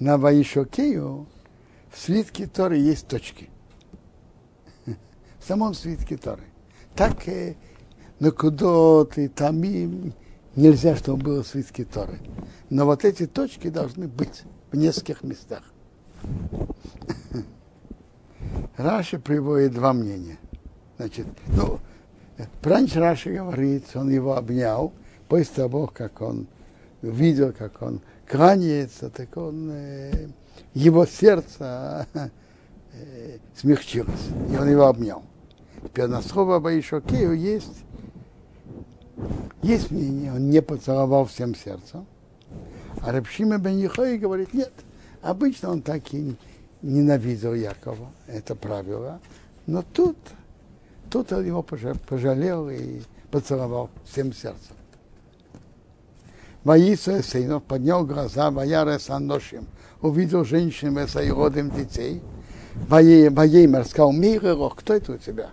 [0.00, 1.26] На Ваишокею
[1.92, 3.48] в свитке Торы есть точки.
[4.86, 6.42] В самом свитке Торы.
[6.96, 7.54] Так э,
[8.18, 10.14] на Кудот и Тамим
[10.56, 12.18] нельзя, чтобы было свитке Торы.
[12.68, 15.62] Но вот эти точки должны быть в нескольких местах.
[18.76, 20.38] Раши приводит два мнения.
[20.96, 21.78] Значит, ну,
[22.62, 24.92] раньше Раши говорит, он его обнял,
[25.28, 26.46] после того, как он
[27.02, 30.28] видел, как он кланяется, так он, э,
[30.74, 32.06] его сердце
[32.92, 35.22] э, смягчилось, и он его обнял.
[35.82, 37.84] Теперь на слово Баишокею есть,
[39.62, 42.06] есть мнение, он не поцеловал всем сердцем,
[43.02, 43.86] а Рабшима бен
[44.18, 44.72] говорит, нет,
[45.22, 46.36] обычно он так и
[46.82, 49.20] ненавидел Якова, это правило,
[49.66, 50.16] но тут,
[51.10, 54.76] тут он его пожалел и поцеловал всем сердцем.
[56.64, 59.66] Ваиса Эсейнов поднял глаза, Ваяра Санношим,
[60.02, 62.22] увидел женщин с родом детей.
[62.88, 65.50] Ваеймер сказал, Мирерох, кто это у тебя?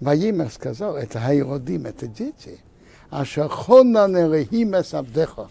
[0.00, 2.58] Ваеймер сказал, это Хайродим, это дети.
[3.14, 5.48] А Шахона Нерехиме Савдеха,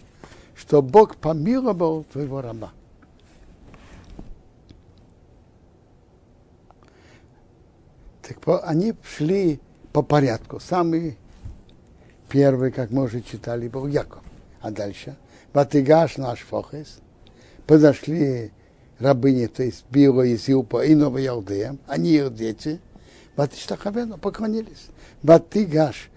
[0.54, 2.72] что Бог помиловал твоего раба.
[8.20, 9.60] Так они шли
[9.94, 10.60] по порядку.
[10.60, 11.16] Самый
[12.28, 14.22] первый, как мы уже читали, был Яков.
[14.60, 15.16] А дальше?
[15.54, 16.98] Ватыгаш наш фохес.
[17.66, 18.52] Подошли
[18.98, 22.78] рабыни, то есть Било и Зилпа и Новоялдея, они их дети.
[23.36, 24.88] Ватиштахавену поклонились.
[25.22, 26.10] Ватыгаш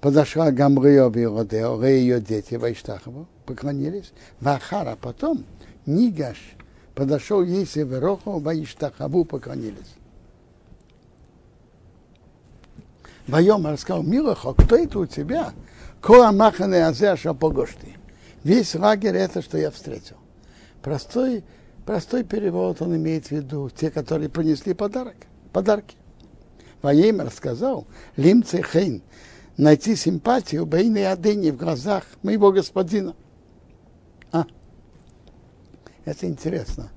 [0.00, 4.12] подошла Гамрио Билодео, ее дети Вайштахову, поклонились.
[4.40, 5.44] Вахара потом
[5.86, 6.38] Нигаш
[6.94, 9.94] подошел Еси Вероху, Вайштахаву поклонились.
[13.26, 15.52] Вайом рассказал, Милохо, кто это у тебя?
[16.00, 17.96] Коа махане азе погошти.
[18.42, 20.16] Весь лагерь это, что я встретил.
[20.80, 21.44] Простой,
[21.84, 25.16] простой перевод он имеет в виду те, которые принесли подарок,
[25.52, 25.96] подарки.
[26.80, 27.86] Ваеймер сказал,
[28.16, 29.02] лимце хейн,
[29.58, 33.14] найти симпатию Бейны Адыни в глазах моего господина.
[34.32, 34.46] А,
[36.04, 36.90] Это интересно,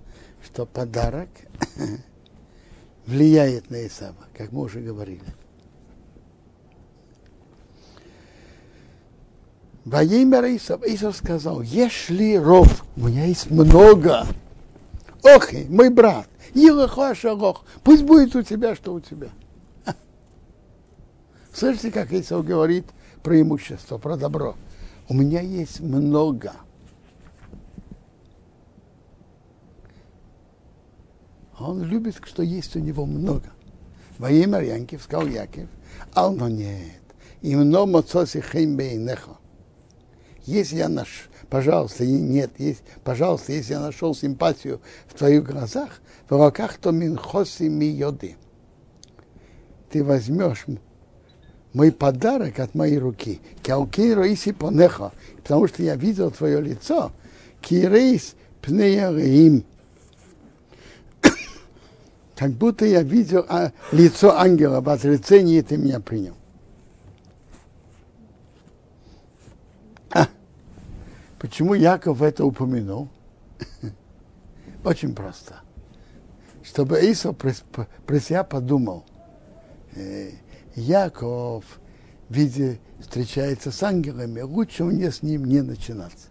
[0.46, 1.30] что подарок
[3.06, 5.26] влияет на Исава, как мы уже говорили.
[9.84, 14.28] Ваимер Исав, Исав сказал, если ров, у меня есть много.
[15.24, 19.30] Ох, мой брат, Елахашалох, пусть будет у тебя, что у тебя.
[21.54, 22.86] Слышите, как Исав говорит
[23.24, 24.56] про имущество, про добро?
[25.10, 26.54] У меня есть много.
[31.60, 33.52] Он любит, что есть у него много.
[34.18, 35.70] Во имя Янкив сказал Яков,
[36.14, 37.02] Ално нет,
[37.42, 39.38] именно моцоси хеймбейнеха.
[40.46, 46.32] Если я наш, пожалуйста, нет, есть, пожалуйста, если я нашел симпатию в твоих глазах, в
[46.32, 48.38] руках то минхоси ми йоды.
[49.92, 50.66] Ты возьмешь
[51.74, 53.42] мой подарок от моей руки.
[53.64, 57.12] Кяукин роиси понеха, потому что я видел твое лицо.
[57.62, 59.64] Кирейс пнеяреим.
[62.36, 66.36] Как будто я видел а, лицо ангела, в отрицании ты меня принял.
[71.42, 73.10] Почему Яков это упомянул?
[74.84, 75.56] Очень просто.
[76.64, 79.04] Чтобы Исов про себя подумал.
[80.76, 81.80] Яков,
[82.30, 86.28] видя, встречается с ангелами, лучше мне с ним не начинаться.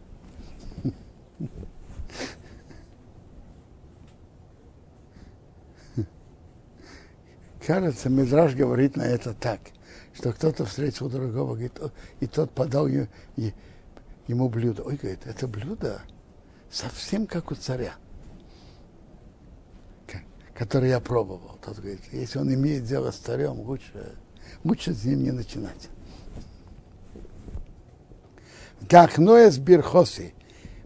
[7.67, 9.61] Кажется, Мидраж говорит на это так,
[10.13, 11.79] что кто-то встретил другого, говорит,
[12.19, 14.83] и тот подал ему блюдо.
[14.83, 16.01] Ой, говорит, это блюдо
[16.71, 17.95] совсем как у царя,
[20.55, 21.59] который я пробовал.
[21.65, 24.17] Тот говорит, если он имеет дело с царем, лучше,
[24.65, 25.89] лучше с ним не начинать.
[28.89, 30.35] Как Ноэс Бирхоси,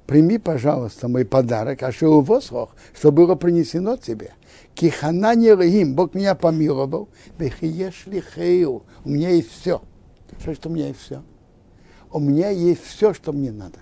[0.06, 4.32] прими, пожалуйста, мой подарок, а что восхох, что было принесено тебе.
[4.74, 9.82] Киханани Рахим, Бог меня помиловал, вехиеш лихею, у меня есть все.
[10.40, 11.22] Что, что у меня есть все?
[12.14, 13.80] у меня есть все, что мне надо.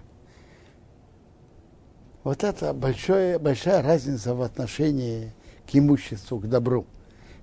[2.24, 5.34] Вот это большое, большая разница в отношении
[5.70, 6.86] к имуществу, к добру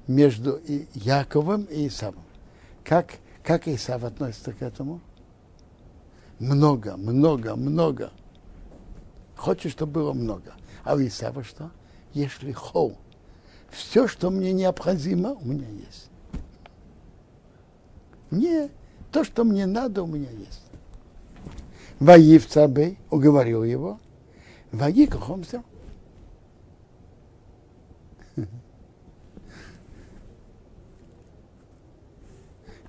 [0.10, 0.60] между
[0.96, 2.24] Яковом и Исавом.
[2.84, 5.02] Как, как Исав относится к этому?
[6.40, 8.12] Много, много, много.
[9.38, 10.54] Хочет, чтобы было много.
[10.84, 11.70] А у Исава что?
[12.14, 12.98] Если хол.
[13.70, 16.10] Все, что мне необходимо, у меня есть.
[18.32, 18.72] Мне
[19.12, 20.64] то, что мне надо, у меня есть.
[22.00, 24.00] Ваив Цабей, уговорил его.
[24.72, 25.44] Ваги кахом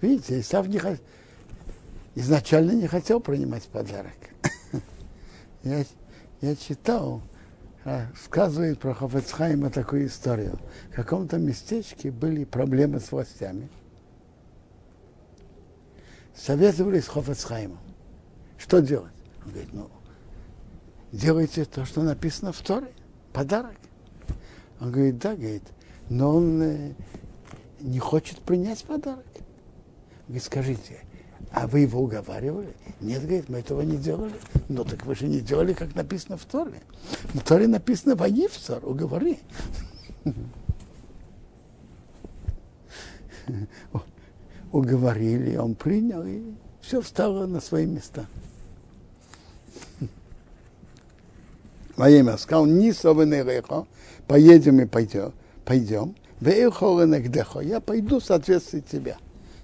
[0.00, 1.00] Видите, Исав не хот...
[2.14, 4.16] изначально не хотел принимать подарок.
[5.62, 5.84] я,
[6.40, 7.22] я читал,
[7.84, 10.58] рассказывает про Хофецхайма такую историю.
[10.90, 13.68] В каком-то местечке были проблемы с властями.
[16.34, 17.78] Советовались с Хофецхаймом.
[18.56, 19.12] Что делать?
[19.44, 19.90] Он говорит, ну,
[21.12, 22.92] делайте то, что написано в Торе,
[23.32, 23.76] подарок.
[24.80, 25.64] Он говорит, да, говорит,
[26.08, 26.94] но он э,
[27.80, 29.26] не хочет принять подарок.
[30.30, 31.00] Говорит, скажите,
[31.50, 32.72] а вы его уговаривали?
[33.00, 34.34] Нет, говорит, мы этого не делали.
[34.68, 36.80] Ну так вы же не делали, как написано в Торе.
[37.34, 39.40] В Торе написано «Ваивцар», уговори.
[44.70, 46.40] Уговорили, он принял, и
[46.80, 48.26] все встало на свои места.
[51.96, 53.84] во имя сказал, не совенереха,
[54.28, 55.32] поедем и пойдем,
[55.64, 56.14] пойдем,
[57.62, 58.24] я пойду в
[58.80, 59.18] тебя.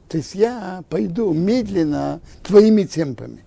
[0.09, 3.45] То есть я пойду медленно твоими темпами.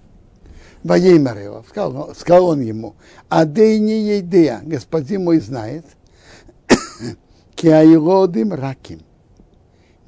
[0.84, 2.96] Воеймарева, сказал, сказал он ему,
[3.28, 5.86] а дей не едея, господин мой знает,
[7.56, 9.02] киайродим раким.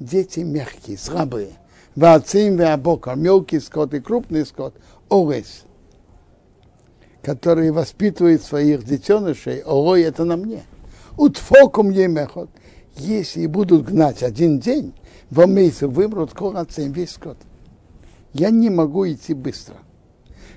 [0.00, 1.50] Дети мягкие, слабые.
[1.94, 4.74] Вацим веабока, мелкий скот и крупный скот,
[5.10, 5.64] орес
[7.22, 10.64] которые воспитывают своих детенышей, ой, это на мне.
[11.16, 12.50] Утфокум емехот.
[12.96, 14.92] Если будут гнать один день,
[15.32, 17.38] в месяц вымрут колоцем весь скот.
[18.34, 19.76] Я не могу идти быстро.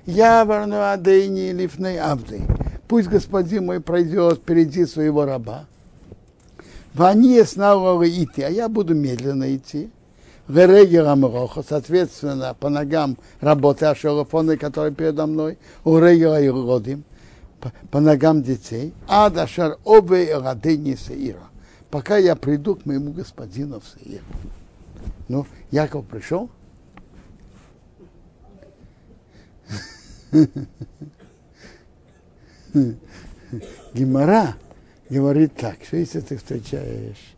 [0.06, 2.42] Я варну адейни лифней авды.
[2.90, 5.66] Пусть господин мой пройдет впереди своего раба.
[6.94, 9.90] Вани снова идти, а я буду медленно идти.
[10.50, 17.06] Верегер Амроха, соответственно, по ногам работы Ашелофоны, которые передо мной, у Регера и Родим,
[17.90, 21.48] по, ногам детей, а Дашар Обе Радени Сеира,
[21.90, 24.22] пока я приду к моему господину в Сеир.
[25.28, 26.50] Ну, Яков пришел.
[33.94, 34.56] Гимара
[35.10, 37.36] говорит так, что если ты встречаешь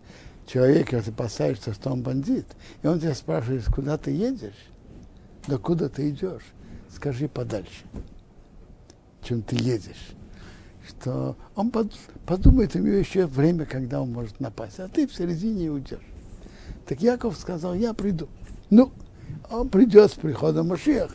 [0.47, 2.45] человека, ты опасаешься, что он бандит,
[2.81, 4.67] и он тебя спрашивает, куда ты едешь,
[5.47, 6.43] да куда ты идешь,
[6.93, 7.83] скажи подальше,
[9.21, 10.13] чем ты едешь.
[10.87, 11.71] Что он
[12.25, 15.99] подумает, у него еще время, когда он может напасть, а ты в середине уйдешь.
[16.87, 18.29] Так Яков сказал, я приду.
[18.69, 18.91] Ну,
[19.51, 21.13] он придет с приходом Машеха.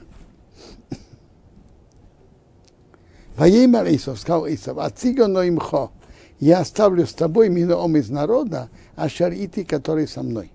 [3.36, 5.90] Воеймар Исов, сказал Исов, а цигано имхо,
[6.38, 10.52] я оставлю с тобой миноом из народа, а шарити, который со мной.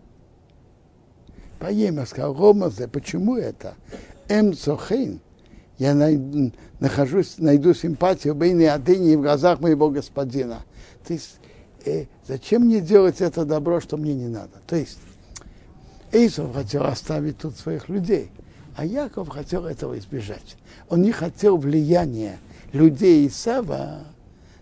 [1.59, 3.73] Воеймар сказал, Гомазе, почему это?
[4.29, 5.19] Эм цохейн,
[5.79, 5.95] я
[6.79, 10.59] нахожусь, найду симпатию в Адыни в глазах моего господина.
[11.07, 11.39] То есть,
[11.85, 14.61] э, зачем мне делать это добро, что мне не надо?
[14.67, 14.99] То есть,
[16.11, 18.31] Эйсов хотел оставить тут своих людей,
[18.75, 20.57] а Яков хотел этого избежать.
[20.89, 22.39] Он не хотел влияния
[22.73, 24.05] людей Исава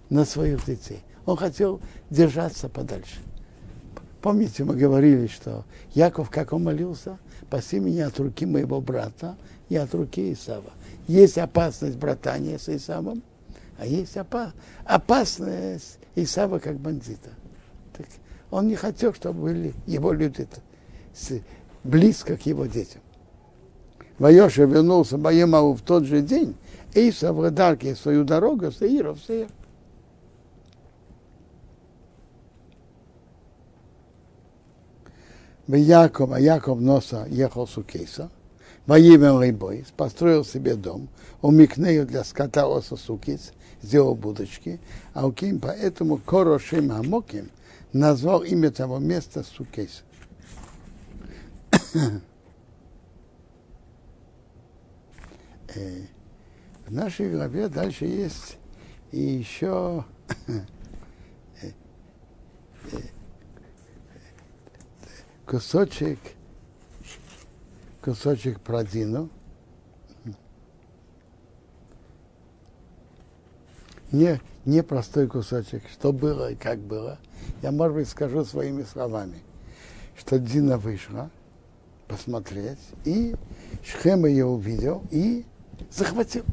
[0.09, 1.01] на своих детей.
[1.25, 3.19] Он хотел держаться подальше.
[4.21, 9.35] Помните, мы говорили, что Яков, как он молился, спаси меня от руки моего брата
[9.69, 10.71] и от руки Исава.
[11.07, 13.21] Есть опасность братания с Исавом,
[13.77, 17.29] а есть опа опасность Исава как бандита.
[17.95, 18.07] Так
[18.49, 20.47] он не хотел, чтобы были его люди
[21.83, 23.01] близко к его детям.
[24.17, 26.55] Вайоша вернулся Баемау в тот же день,
[27.33, 29.49] в Радарке свою дорогу, Сеира в Сеир.
[35.67, 38.29] Яков, а Яков носа ехал с Укейса,
[38.85, 41.09] воимел Рейбой, построил себе дом,
[41.41, 43.51] умикнею для скота оса сукиц,
[43.81, 44.79] сделал будочки,
[45.13, 47.49] а Уким поэтому Корошим Амоким
[47.93, 50.03] назвал имя того места Сукейса.
[56.85, 58.57] В нашей главе дальше есть
[59.11, 60.03] и еще
[65.45, 66.19] кусочек,
[68.01, 69.29] кусочек про Дину.
[74.11, 77.19] Не, не простой кусочек, что было и как было.
[77.61, 79.39] Я, может быть, скажу своими словами,
[80.17, 81.31] что Дина вышла,
[82.07, 83.35] посмотреть, и
[83.83, 85.45] Шхем ее увидел и
[85.91, 86.45] захватил.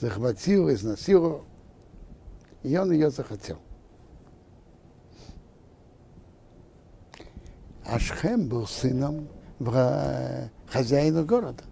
[0.00, 1.44] Захватил, изнасиловал,
[2.62, 3.58] и он ее захотел.
[7.84, 9.28] А Шхем был сыном
[10.68, 11.64] хозяина города.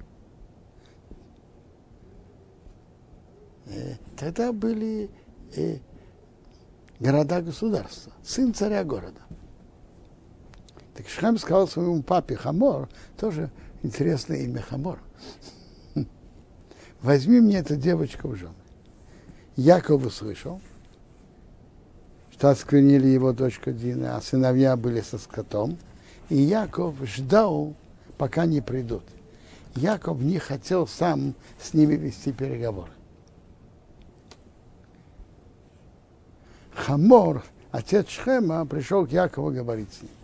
[3.66, 5.10] Э, тогда были
[5.54, 5.78] э,
[7.00, 9.20] города-государства, сын царя города.
[10.98, 13.50] Так Шхем сказал своему папе Хамор, тоже
[13.84, 14.98] интересное имя Хамор.
[17.02, 18.52] Возьми мне эту девочку в жены.
[19.54, 20.60] Яков услышал,
[22.32, 25.78] что осквернили его дочку Дина, а сыновья были со скотом.
[26.30, 27.74] И Яков ждал,
[28.16, 29.04] пока не придут.
[29.76, 32.90] Яков не хотел сам с ними вести переговоры.
[36.74, 40.17] Хамор, отец Шхема, пришел к Якову говорить с ним.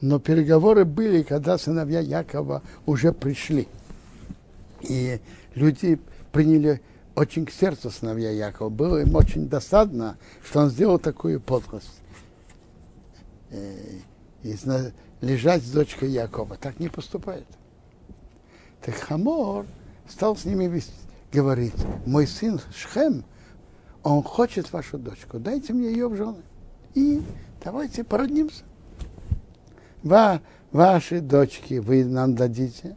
[0.00, 3.68] Но переговоры были, когда сыновья Якова уже пришли.
[4.80, 5.20] И
[5.54, 6.00] люди
[6.32, 6.80] приняли
[7.14, 8.70] очень к сердцу сыновья Якова.
[8.70, 12.00] Было им очень досадно, что он сделал такую подлость.
[13.50, 13.76] Э,
[14.42, 14.56] и
[15.20, 16.56] лежать с дочкой Якова.
[16.56, 17.46] Так не поступает.
[18.80, 19.66] Так Хамор
[20.08, 20.82] стал с ними
[21.30, 21.74] говорить,
[22.06, 23.24] мой сын Шхем,
[24.02, 26.42] он хочет вашу дочку, дайте мне ее в жены.
[26.94, 27.22] И
[27.62, 28.64] давайте породнимся
[30.02, 30.40] ва,
[30.72, 32.96] ваши дочки вы нам дадите,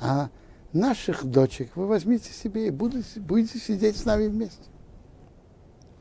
[0.00, 0.30] а
[0.72, 4.64] наших дочек вы возьмите себе и будете, будете сидеть с нами вместе.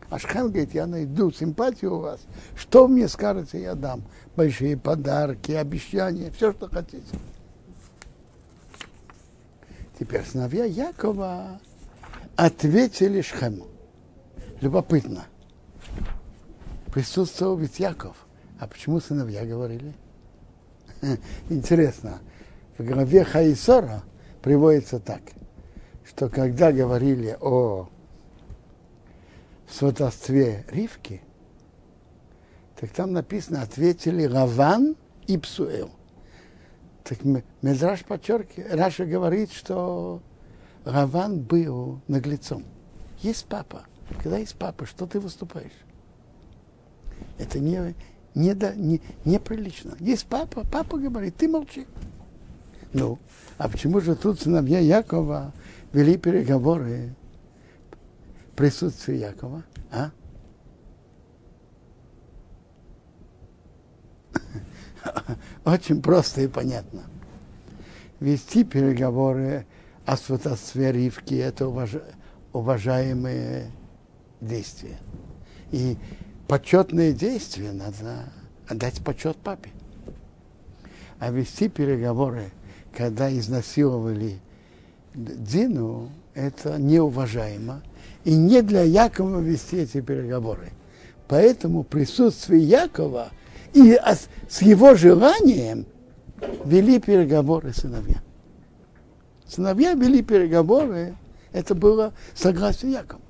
[0.10, 2.20] Ашхем говорит, я найду симпатию у вас.
[2.58, 4.04] Что мне скажете, я дам.
[4.36, 7.18] Большие подарки, обещания, все, что хотите.
[9.98, 11.62] Теперь сыновья Якова
[12.36, 13.68] ответили Шхему.
[14.60, 15.26] Любопытно.
[16.94, 18.18] Присутствовал ведь Яков.
[18.60, 19.94] А почему сыновья говорили?
[21.50, 22.20] Интересно,
[22.78, 24.04] в главе Хаисора
[24.42, 25.22] приводится так,
[26.06, 27.90] что когда говорили о
[29.70, 31.22] сватовстве Ривки,
[32.80, 34.96] так там написано, ответили Раван
[35.28, 35.92] и Псуэл.
[37.04, 37.20] Так
[37.62, 40.22] Медраш подчеркивает, Раша говорит, что
[40.84, 42.66] Раван был наглецом.
[43.20, 43.86] Есть папа.
[44.22, 45.72] Когда есть папа, что ты выступаешь?
[47.38, 47.96] Это не,
[48.34, 49.96] не, да, не, неприлично.
[50.00, 51.86] Есть папа, папа говорит, ты молчи.
[52.94, 53.20] Ну,
[53.58, 55.54] а почему же тут сыновья Якова
[55.94, 57.14] вели переговоры
[58.56, 59.64] присутствие Якова?
[59.92, 60.12] А?
[65.66, 67.04] Очень просто и понятно.
[68.20, 69.66] Вести переговоры
[70.06, 71.96] о сватовстве Ривки– это уваж...
[72.54, 73.72] уважаемые
[74.40, 74.98] действия.
[75.72, 75.98] И
[76.52, 78.26] почетные действия надо
[78.68, 79.70] отдать почет папе.
[81.18, 82.52] А вести переговоры,
[82.94, 84.38] когда изнасиловали
[85.14, 87.82] Дину, это неуважаемо.
[88.26, 90.74] И не для Якова вести эти переговоры.
[91.30, 93.30] Поэтому присутствие Якова
[93.72, 93.98] и
[94.50, 95.86] с его желанием
[96.66, 98.22] вели переговоры сыновья.
[99.48, 101.16] Сыновья вели переговоры,
[101.54, 103.22] это было согласие Якова.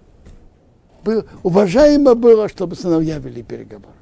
[1.03, 3.93] Было, уважаемо было, чтобы сыновья вели переговоры.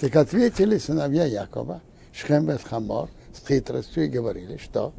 [0.00, 1.80] Так ответили сыновья Якова,
[2.12, 4.92] Шхем и Хамор, с хитростью и говорили, что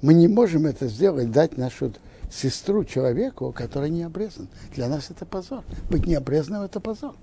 [0.00, 1.92] мы не можем это сделать, дать нашу
[2.30, 4.48] сестру человеку, который не обрезан.
[4.74, 5.62] Для нас это позор.
[5.90, 7.14] Быть необрезанным– это позор.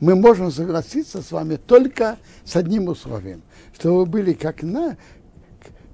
[0.00, 3.42] Мы можем согласиться с вами только с одним условием,
[3.72, 4.96] что вы были как на,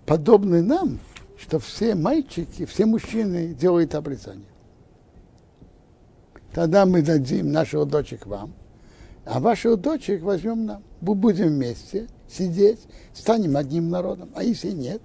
[0.06, 0.98] подобны нам,
[1.39, 4.49] что все мальчики, все мужчины делают обрезание.
[6.53, 8.53] Тогда мы дадим нашего дочек вам,
[9.24, 10.82] а ваших дочек возьмем нам.
[11.01, 12.80] Мы будем вместе сидеть,
[13.14, 14.30] станем одним народом.
[14.34, 15.01] А если нет,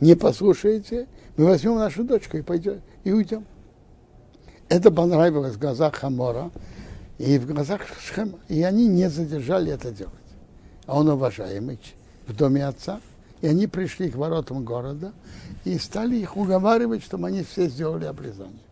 [0.00, 3.44] не послушаете, мы возьмем нашу дочку и пойдем, и уйдем.
[4.68, 6.50] Это понравилось в глазах Хамора
[7.18, 8.38] и в глазах Шхема.
[8.48, 10.14] И они не задержали это делать.
[10.86, 11.78] А он уважаемый
[12.26, 13.00] в доме отца.
[13.42, 15.12] И они пришли к воротам города
[15.66, 18.62] и стали их уговаривать, чтобы они все сделали обрезание.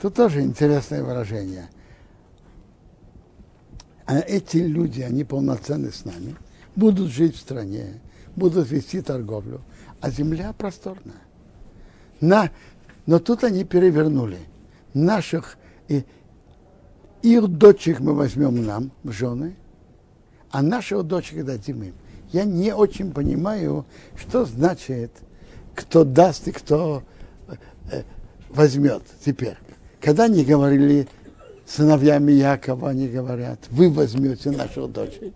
[0.00, 1.68] Тут тоже интересное выражение.
[4.06, 6.34] А эти люди, они полноценны с нами,
[6.74, 8.00] будут жить в стране,
[8.34, 9.60] будут вести торговлю,
[10.00, 11.22] а земля просторная.
[12.20, 12.50] На,
[13.06, 14.40] но тут они перевернули.
[14.94, 16.04] Наших и
[17.22, 19.54] их дочек мы возьмем нам в жены,
[20.50, 21.94] а наших дочек дадим им.
[22.32, 23.86] Я не очень понимаю,
[24.16, 25.12] что значит,
[25.76, 27.02] кто даст и кто
[27.90, 28.02] э,
[28.48, 29.56] возьмет теперь.
[30.00, 31.06] Когда они говорили
[31.66, 35.34] сыновьями Якова, они говорят, вы возьмете нашу дочек,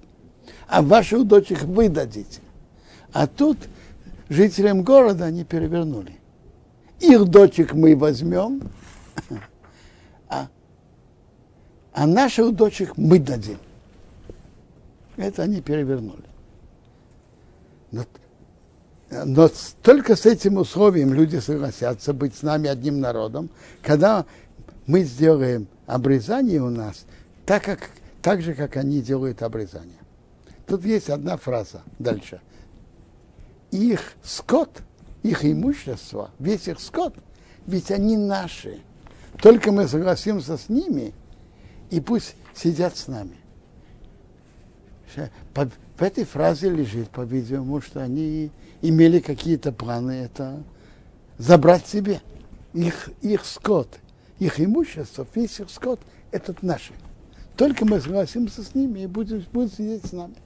[0.67, 2.41] а ваших дочек вы дадите.
[3.13, 3.59] А тут
[4.29, 6.17] жителям города они перевернули.
[7.01, 8.63] Их дочек мы возьмем,
[10.29, 10.49] а,
[11.93, 13.59] а наших дочек мы дадим.
[15.17, 16.25] Это они перевернули.
[17.91, 18.05] Но,
[19.11, 19.51] но
[19.83, 23.51] только с этим условием люди согласятся быть с нами одним народом,
[23.83, 24.25] когда
[24.87, 27.05] мы сделаем обрезание у нас
[27.45, 27.91] так, как,
[28.23, 29.99] так же, как они делают обрезание.
[30.67, 32.41] Тут есть одна фраза дальше.
[33.73, 34.83] Их скот,
[35.25, 37.15] их имущество, весь их скот,
[37.67, 38.81] ведь они наши.
[39.43, 41.13] Только мы согласимся с ними,
[41.91, 43.37] и пусть сидят с нами.
[45.57, 48.53] В этой фразе лежит, по-видимому, что они
[48.83, 50.63] имели какие-то планы это
[51.39, 52.21] забрать себе.
[52.73, 53.99] Их, их скот,
[54.39, 56.01] их имущество, весь их скот,
[56.31, 56.93] этот наши.
[57.57, 60.37] Только мы согласимся с ними и будем, будут сидеть с нами.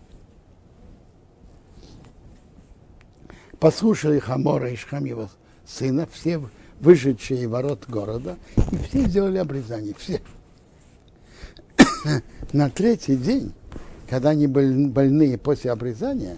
[3.65, 5.31] послушали Хамора и Шхам его
[5.65, 6.39] сына, все
[6.81, 8.37] вышедшие ворот города,
[8.71, 10.21] и все сделали обрезание, все.
[12.53, 13.55] На третий день,
[14.07, 16.37] когда они были больные после обрезания,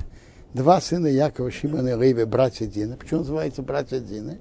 [0.57, 4.41] два сына Якова, Шимона и Леви, братья Дины, почему называется братья Дины?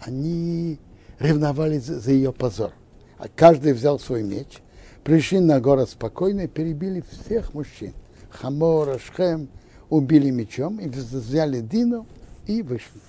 [0.00, 0.78] Они
[1.18, 2.72] ревновали за, за ее позор.
[3.16, 4.58] А каждый взял свой меч,
[5.04, 7.94] пришли на город спокойно и перебили всех мужчин.
[8.28, 9.48] Хамора, Шхем,
[9.88, 12.06] убили мечом, и взяли Дину
[12.46, 13.00] и вышли.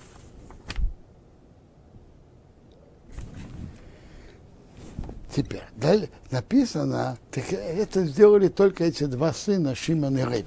[5.34, 10.46] Теперь, далее написано, так это сделали только эти два сына Шимон и Леви.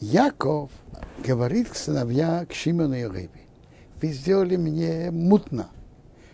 [0.00, 0.70] Яков
[1.24, 3.30] говорит к сыновья, к Шимону и Леви,
[4.00, 5.68] вы сделали мне мутно,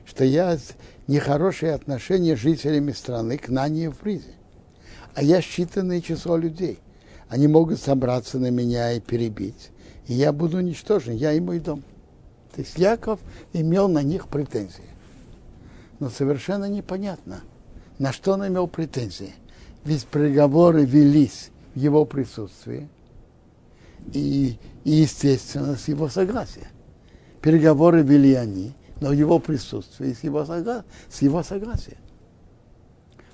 [0.05, 0.59] что я
[1.07, 4.35] нехорошие отношения с жителями страны к Нане и Фризе
[5.15, 6.79] а я считанное число людей.
[7.29, 9.71] Они могут собраться на меня и перебить,
[10.07, 11.83] и я буду уничтожен, я и мой дом.
[12.55, 13.21] То есть Яков
[13.53, 14.83] имел на них претензии.
[15.99, 17.41] Но совершенно непонятно,
[17.99, 19.33] на что он имел претензии.
[19.85, 22.89] Ведь переговоры велись в его присутствии
[24.13, 26.69] и, и естественно, с его согласия.
[27.41, 30.85] Переговоры вели они, но в его присутствии, с его, согла...
[31.09, 31.97] с его согласия.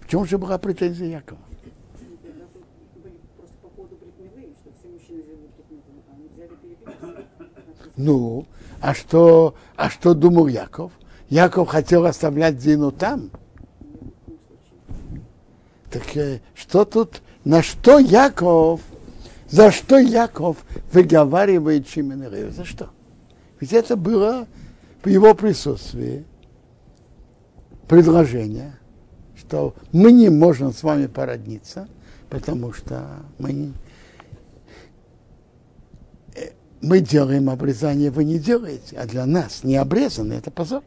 [0.00, 1.40] В чем же была претензия Якова?
[7.96, 8.46] Ну,
[8.80, 10.92] а что, а что думал Яков?
[11.28, 13.30] Яков хотел оставлять Дину там.
[15.90, 18.80] Так э, что тут, на что Яков,
[19.48, 20.58] за что Яков
[20.92, 22.90] выговаривает Шимон За что?
[23.60, 24.46] Ведь это было
[25.02, 26.24] в его присутствии
[27.88, 28.78] предложение,
[29.36, 31.88] что мы не можем с вами породниться,
[32.28, 33.72] потому что мы,
[36.36, 36.50] э,
[36.82, 40.82] мы делаем обрезание, вы не делаете, а для нас не обрезано, это позор.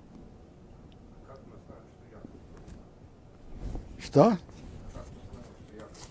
[3.98, 4.38] Что?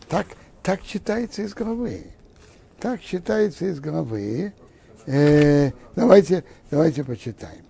[0.09, 0.27] Так,
[0.63, 2.07] так читается из головы.
[2.81, 4.55] Так читается из головы.
[5.07, 7.65] Э, давайте, давайте почитаем.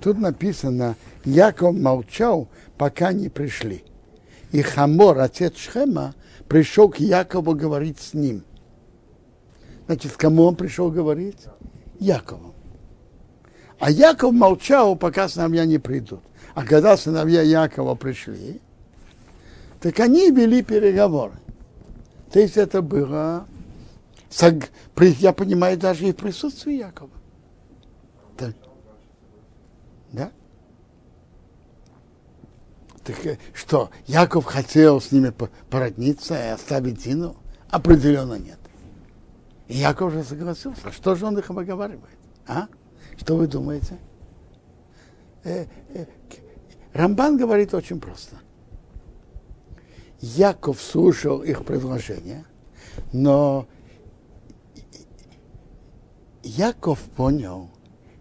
[0.00, 3.84] Тут написано, Яков молчал, пока не пришли.
[4.52, 6.14] И Хамор, отец Шхема,
[6.46, 8.44] пришел к Якову говорить с ним.
[9.86, 11.46] Значит, кому он пришел говорить?
[11.98, 12.54] Якову.
[13.78, 16.20] А Яков молчал, пока сыновья не придут.
[16.54, 18.60] А когда сыновья Якова пришли,
[19.80, 21.34] так они вели переговоры.
[22.30, 23.46] То есть это было,
[25.20, 27.10] я понимаю, даже и в присутствии Якова.
[28.36, 28.54] Так.
[30.12, 30.32] Да?
[33.04, 35.32] Так э, что, Яков хотел с ними
[35.70, 37.36] породниться и оставить Дину?
[37.70, 38.58] Определенно нет.
[39.68, 40.90] И Яков же согласился.
[40.92, 42.18] Что же он их обговаривает?
[42.46, 42.68] А?
[43.16, 43.98] Что вы думаете?
[45.44, 46.06] Э, э,
[46.92, 48.36] Рамбан говорит очень просто.
[50.20, 52.44] Яков слушал их предложение,
[53.12, 53.66] но
[56.44, 57.68] Яков понял,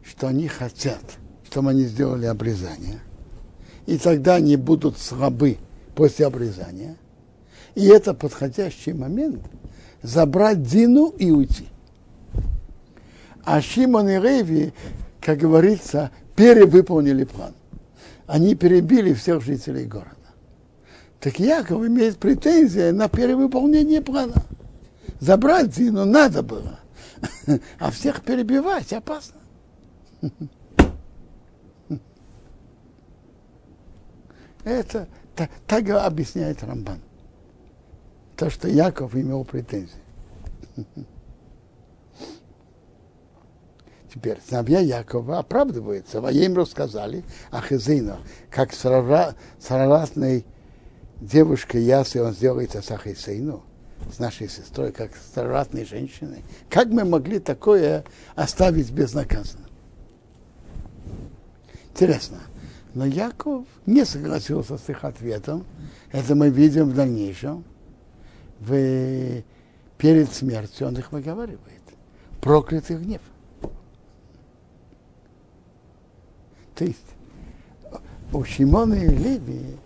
[0.03, 1.03] что они хотят,
[1.49, 2.99] чтобы они сделали обрезание,
[3.85, 5.57] и тогда они будут слабы
[5.95, 6.97] после обрезания.
[7.75, 9.41] И это подходящий момент
[10.01, 11.67] забрать Дину и уйти.
[13.43, 14.73] А Шимон и Реви,
[15.19, 17.53] как говорится, перевыполнили план.
[18.25, 20.15] Они перебили всех жителей города.
[21.19, 24.43] Так Яков имеет претензии на перевыполнение плана.
[25.19, 26.79] Забрать Дину надо было,
[27.79, 29.39] а всех перебивать опасно.
[34.63, 36.99] Это так, так объясняет Рамбан.
[38.37, 39.91] То, что Яков имел претензии.
[44.13, 46.19] Теперь сыновья Якова оправдываются.
[46.19, 48.17] Им рассказали о Хезину,
[48.49, 48.85] как с
[49.69, 50.45] разной
[51.19, 53.63] девушкой Ясы он сделает Асахой Сейну
[54.11, 56.43] с нашей сестрой, как староратной женщиной.
[56.69, 58.03] Как мы могли такое
[58.35, 59.67] оставить безнаказанно?
[61.91, 62.39] Интересно.
[62.93, 65.65] Но Яков не согласился с их ответом.
[66.11, 67.63] Это мы видим в дальнейшем.
[68.59, 69.41] В,
[69.97, 71.81] перед смертью он их выговаривает.
[72.41, 73.21] Проклятый гнев.
[76.75, 76.99] То есть
[78.31, 79.77] у Шимона и Леви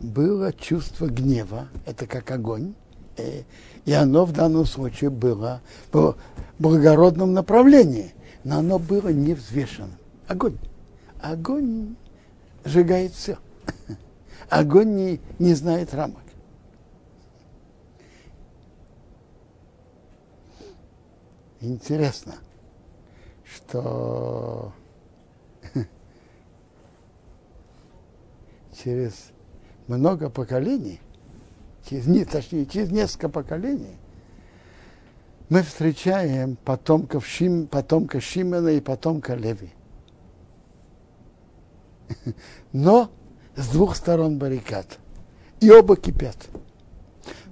[0.00, 2.74] было чувство гнева, это как огонь,
[3.18, 5.62] и оно в данном случае было
[5.92, 6.16] в
[6.58, 8.14] благородном направлении,
[8.44, 9.98] но оно было не взвешенным.
[10.26, 10.58] Огонь.
[11.20, 11.96] Огонь
[12.64, 13.38] сжигает все.
[14.50, 16.22] Огонь не, не знает рамок.
[21.60, 22.34] Интересно,
[23.44, 24.72] что
[28.82, 29.30] через
[29.86, 31.00] много поколений,
[31.88, 33.96] через, точнее, через несколько поколений,
[35.48, 39.70] мы встречаем потомков Шим, потомка Шимена и потомка Леви.
[42.72, 43.10] Но
[43.54, 44.98] с двух сторон баррикад.
[45.60, 46.36] И оба кипят.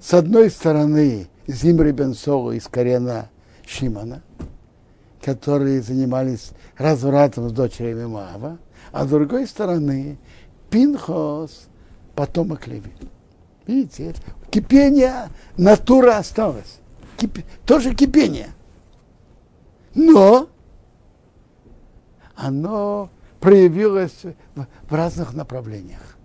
[0.01, 3.30] С одной стороны Зимри бен Солу из колена
[3.66, 4.22] Шимана,
[5.22, 8.59] которые занимались развратом с дочерями Маава,
[8.93, 10.18] а с другой стороны
[10.70, 11.68] Пинхос
[12.14, 12.93] потомок Леви.
[13.66, 14.14] Видите,
[14.50, 16.78] кипение, натура осталась.
[17.16, 17.38] Кип...
[17.64, 18.50] Тоже кипение.
[19.94, 20.48] Но
[22.34, 23.10] оно
[23.40, 26.16] проявилось в, разных направлениях.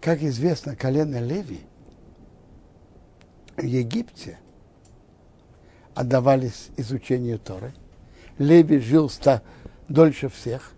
[0.00, 1.60] Как известно, колено Леви
[3.56, 4.38] в Египте
[5.94, 7.74] отдавались изучению Торы.
[8.38, 9.42] Леви жил ста,
[9.88, 10.72] дольше всех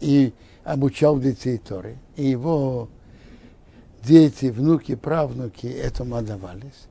[0.00, 0.34] и
[0.64, 2.88] обучал детей Торы, и его
[4.02, 6.86] дети, внуки, правнуки этому отдавались.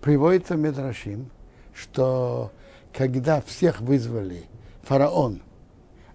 [0.00, 1.30] Приводится Медрашим,
[1.74, 2.52] что
[2.92, 4.44] когда всех вызвали,
[4.82, 5.40] фараон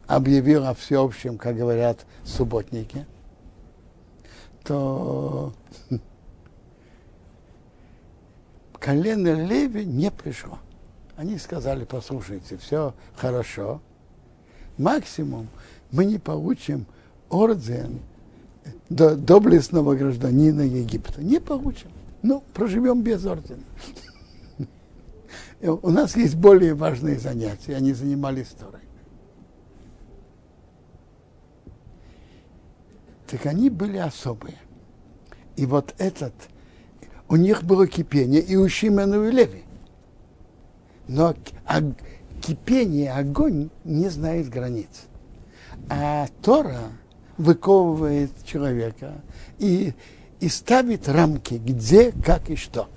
[0.05, 3.05] объявил о всеобщем, как говорят, субботнике,
[4.63, 5.53] то
[8.79, 10.59] колено Леви не пришло.
[11.15, 13.81] Они сказали, послушайте, все хорошо.
[14.77, 15.47] Максимум
[15.91, 16.85] мы не получим
[17.29, 17.99] орден
[18.89, 21.21] до доблестного гражданина Египта.
[21.21, 21.89] Не получим.
[22.21, 23.63] Ну, проживем без ордена.
[25.61, 28.87] У нас есть более важные занятия, они занимались историей.
[33.27, 34.57] Так они были особые.
[35.57, 36.33] И вот этот,
[37.27, 39.63] у них было кипение и у Шимена и Леви.
[41.07, 41.81] Но а,
[42.41, 45.07] кипение, огонь не знает границ.
[45.89, 46.91] А Тора
[47.37, 49.13] выковывает человека
[49.59, 49.93] и,
[50.39, 52.87] и ставит рамки, где, как и что.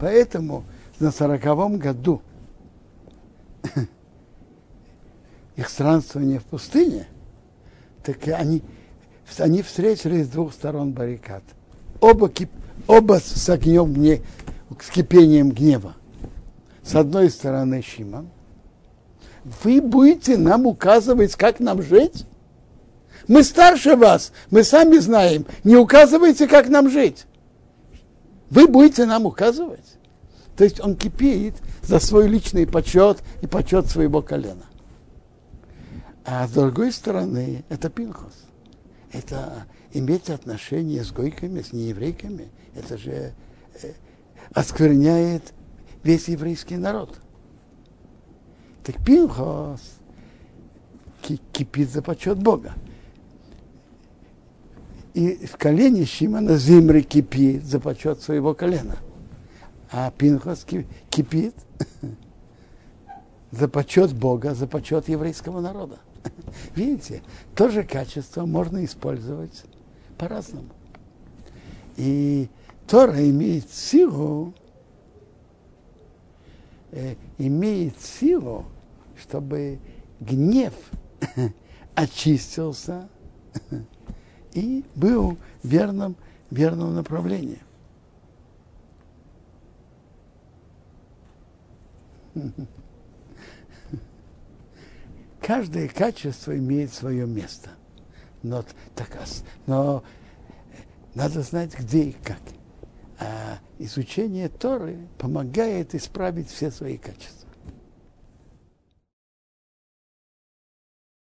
[0.00, 0.64] Поэтому
[0.98, 2.22] на сороковом году
[5.56, 7.06] их странствование в пустыне,
[8.02, 8.62] так они,
[9.38, 11.42] они встретились с двух сторон баррикад.
[12.00, 12.50] Оба, кип,
[12.86, 14.22] оба с огнем,
[14.80, 15.94] с кипением гнева.
[16.82, 18.28] С одной стороны Шимон,
[19.62, 22.24] вы будете нам указывать, как нам жить?
[23.28, 25.46] Мы старше вас, мы сами знаем.
[25.62, 27.26] Не указывайте, как нам жить.
[28.50, 29.98] Вы будете нам указывать.
[30.56, 34.64] То есть он кипит за свой личный почет и почет своего колена.
[36.24, 38.32] А с другой стороны, это Пинхос.
[39.12, 42.48] Это иметь отношения с гойками, с нееврейками.
[42.74, 43.32] Это же
[43.82, 43.92] э,
[44.52, 45.52] оскверняет
[46.02, 47.18] весь еврейский народ.
[48.84, 49.80] Так Пинхос
[51.52, 52.72] кипит за почет Бога.
[55.14, 58.98] И в колене Шимона Зимри кипит за почет своего колена
[59.90, 60.66] а Пинхас
[61.10, 61.54] кипит
[63.50, 65.98] за почет Бога, за почет еврейского народа.
[66.74, 67.22] Видите,
[67.54, 69.64] то же качество можно использовать
[70.18, 70.68] по-разному.
[71.96, 72.48] И
[72.86, 74.52] Тора имеет силу,
[76.90, 78.66] э, имеет силу,
[79.16, 79.78] чтобы
[80.20, 80.74] гнев
[81.94, 83.08] очистился
[84.58, 86.16] и был в верном,
[86.50, 87.60] верном направлении.
[95.40, 97.70] Каждое качество имеет свое место.
[98.42, 99.16] Но, так,
[99.66, 100.02] но
[101.14, 102.40] надо знать, где и как.
[103.18, 107.37] А изучение Торы помогает исправить все свои качества.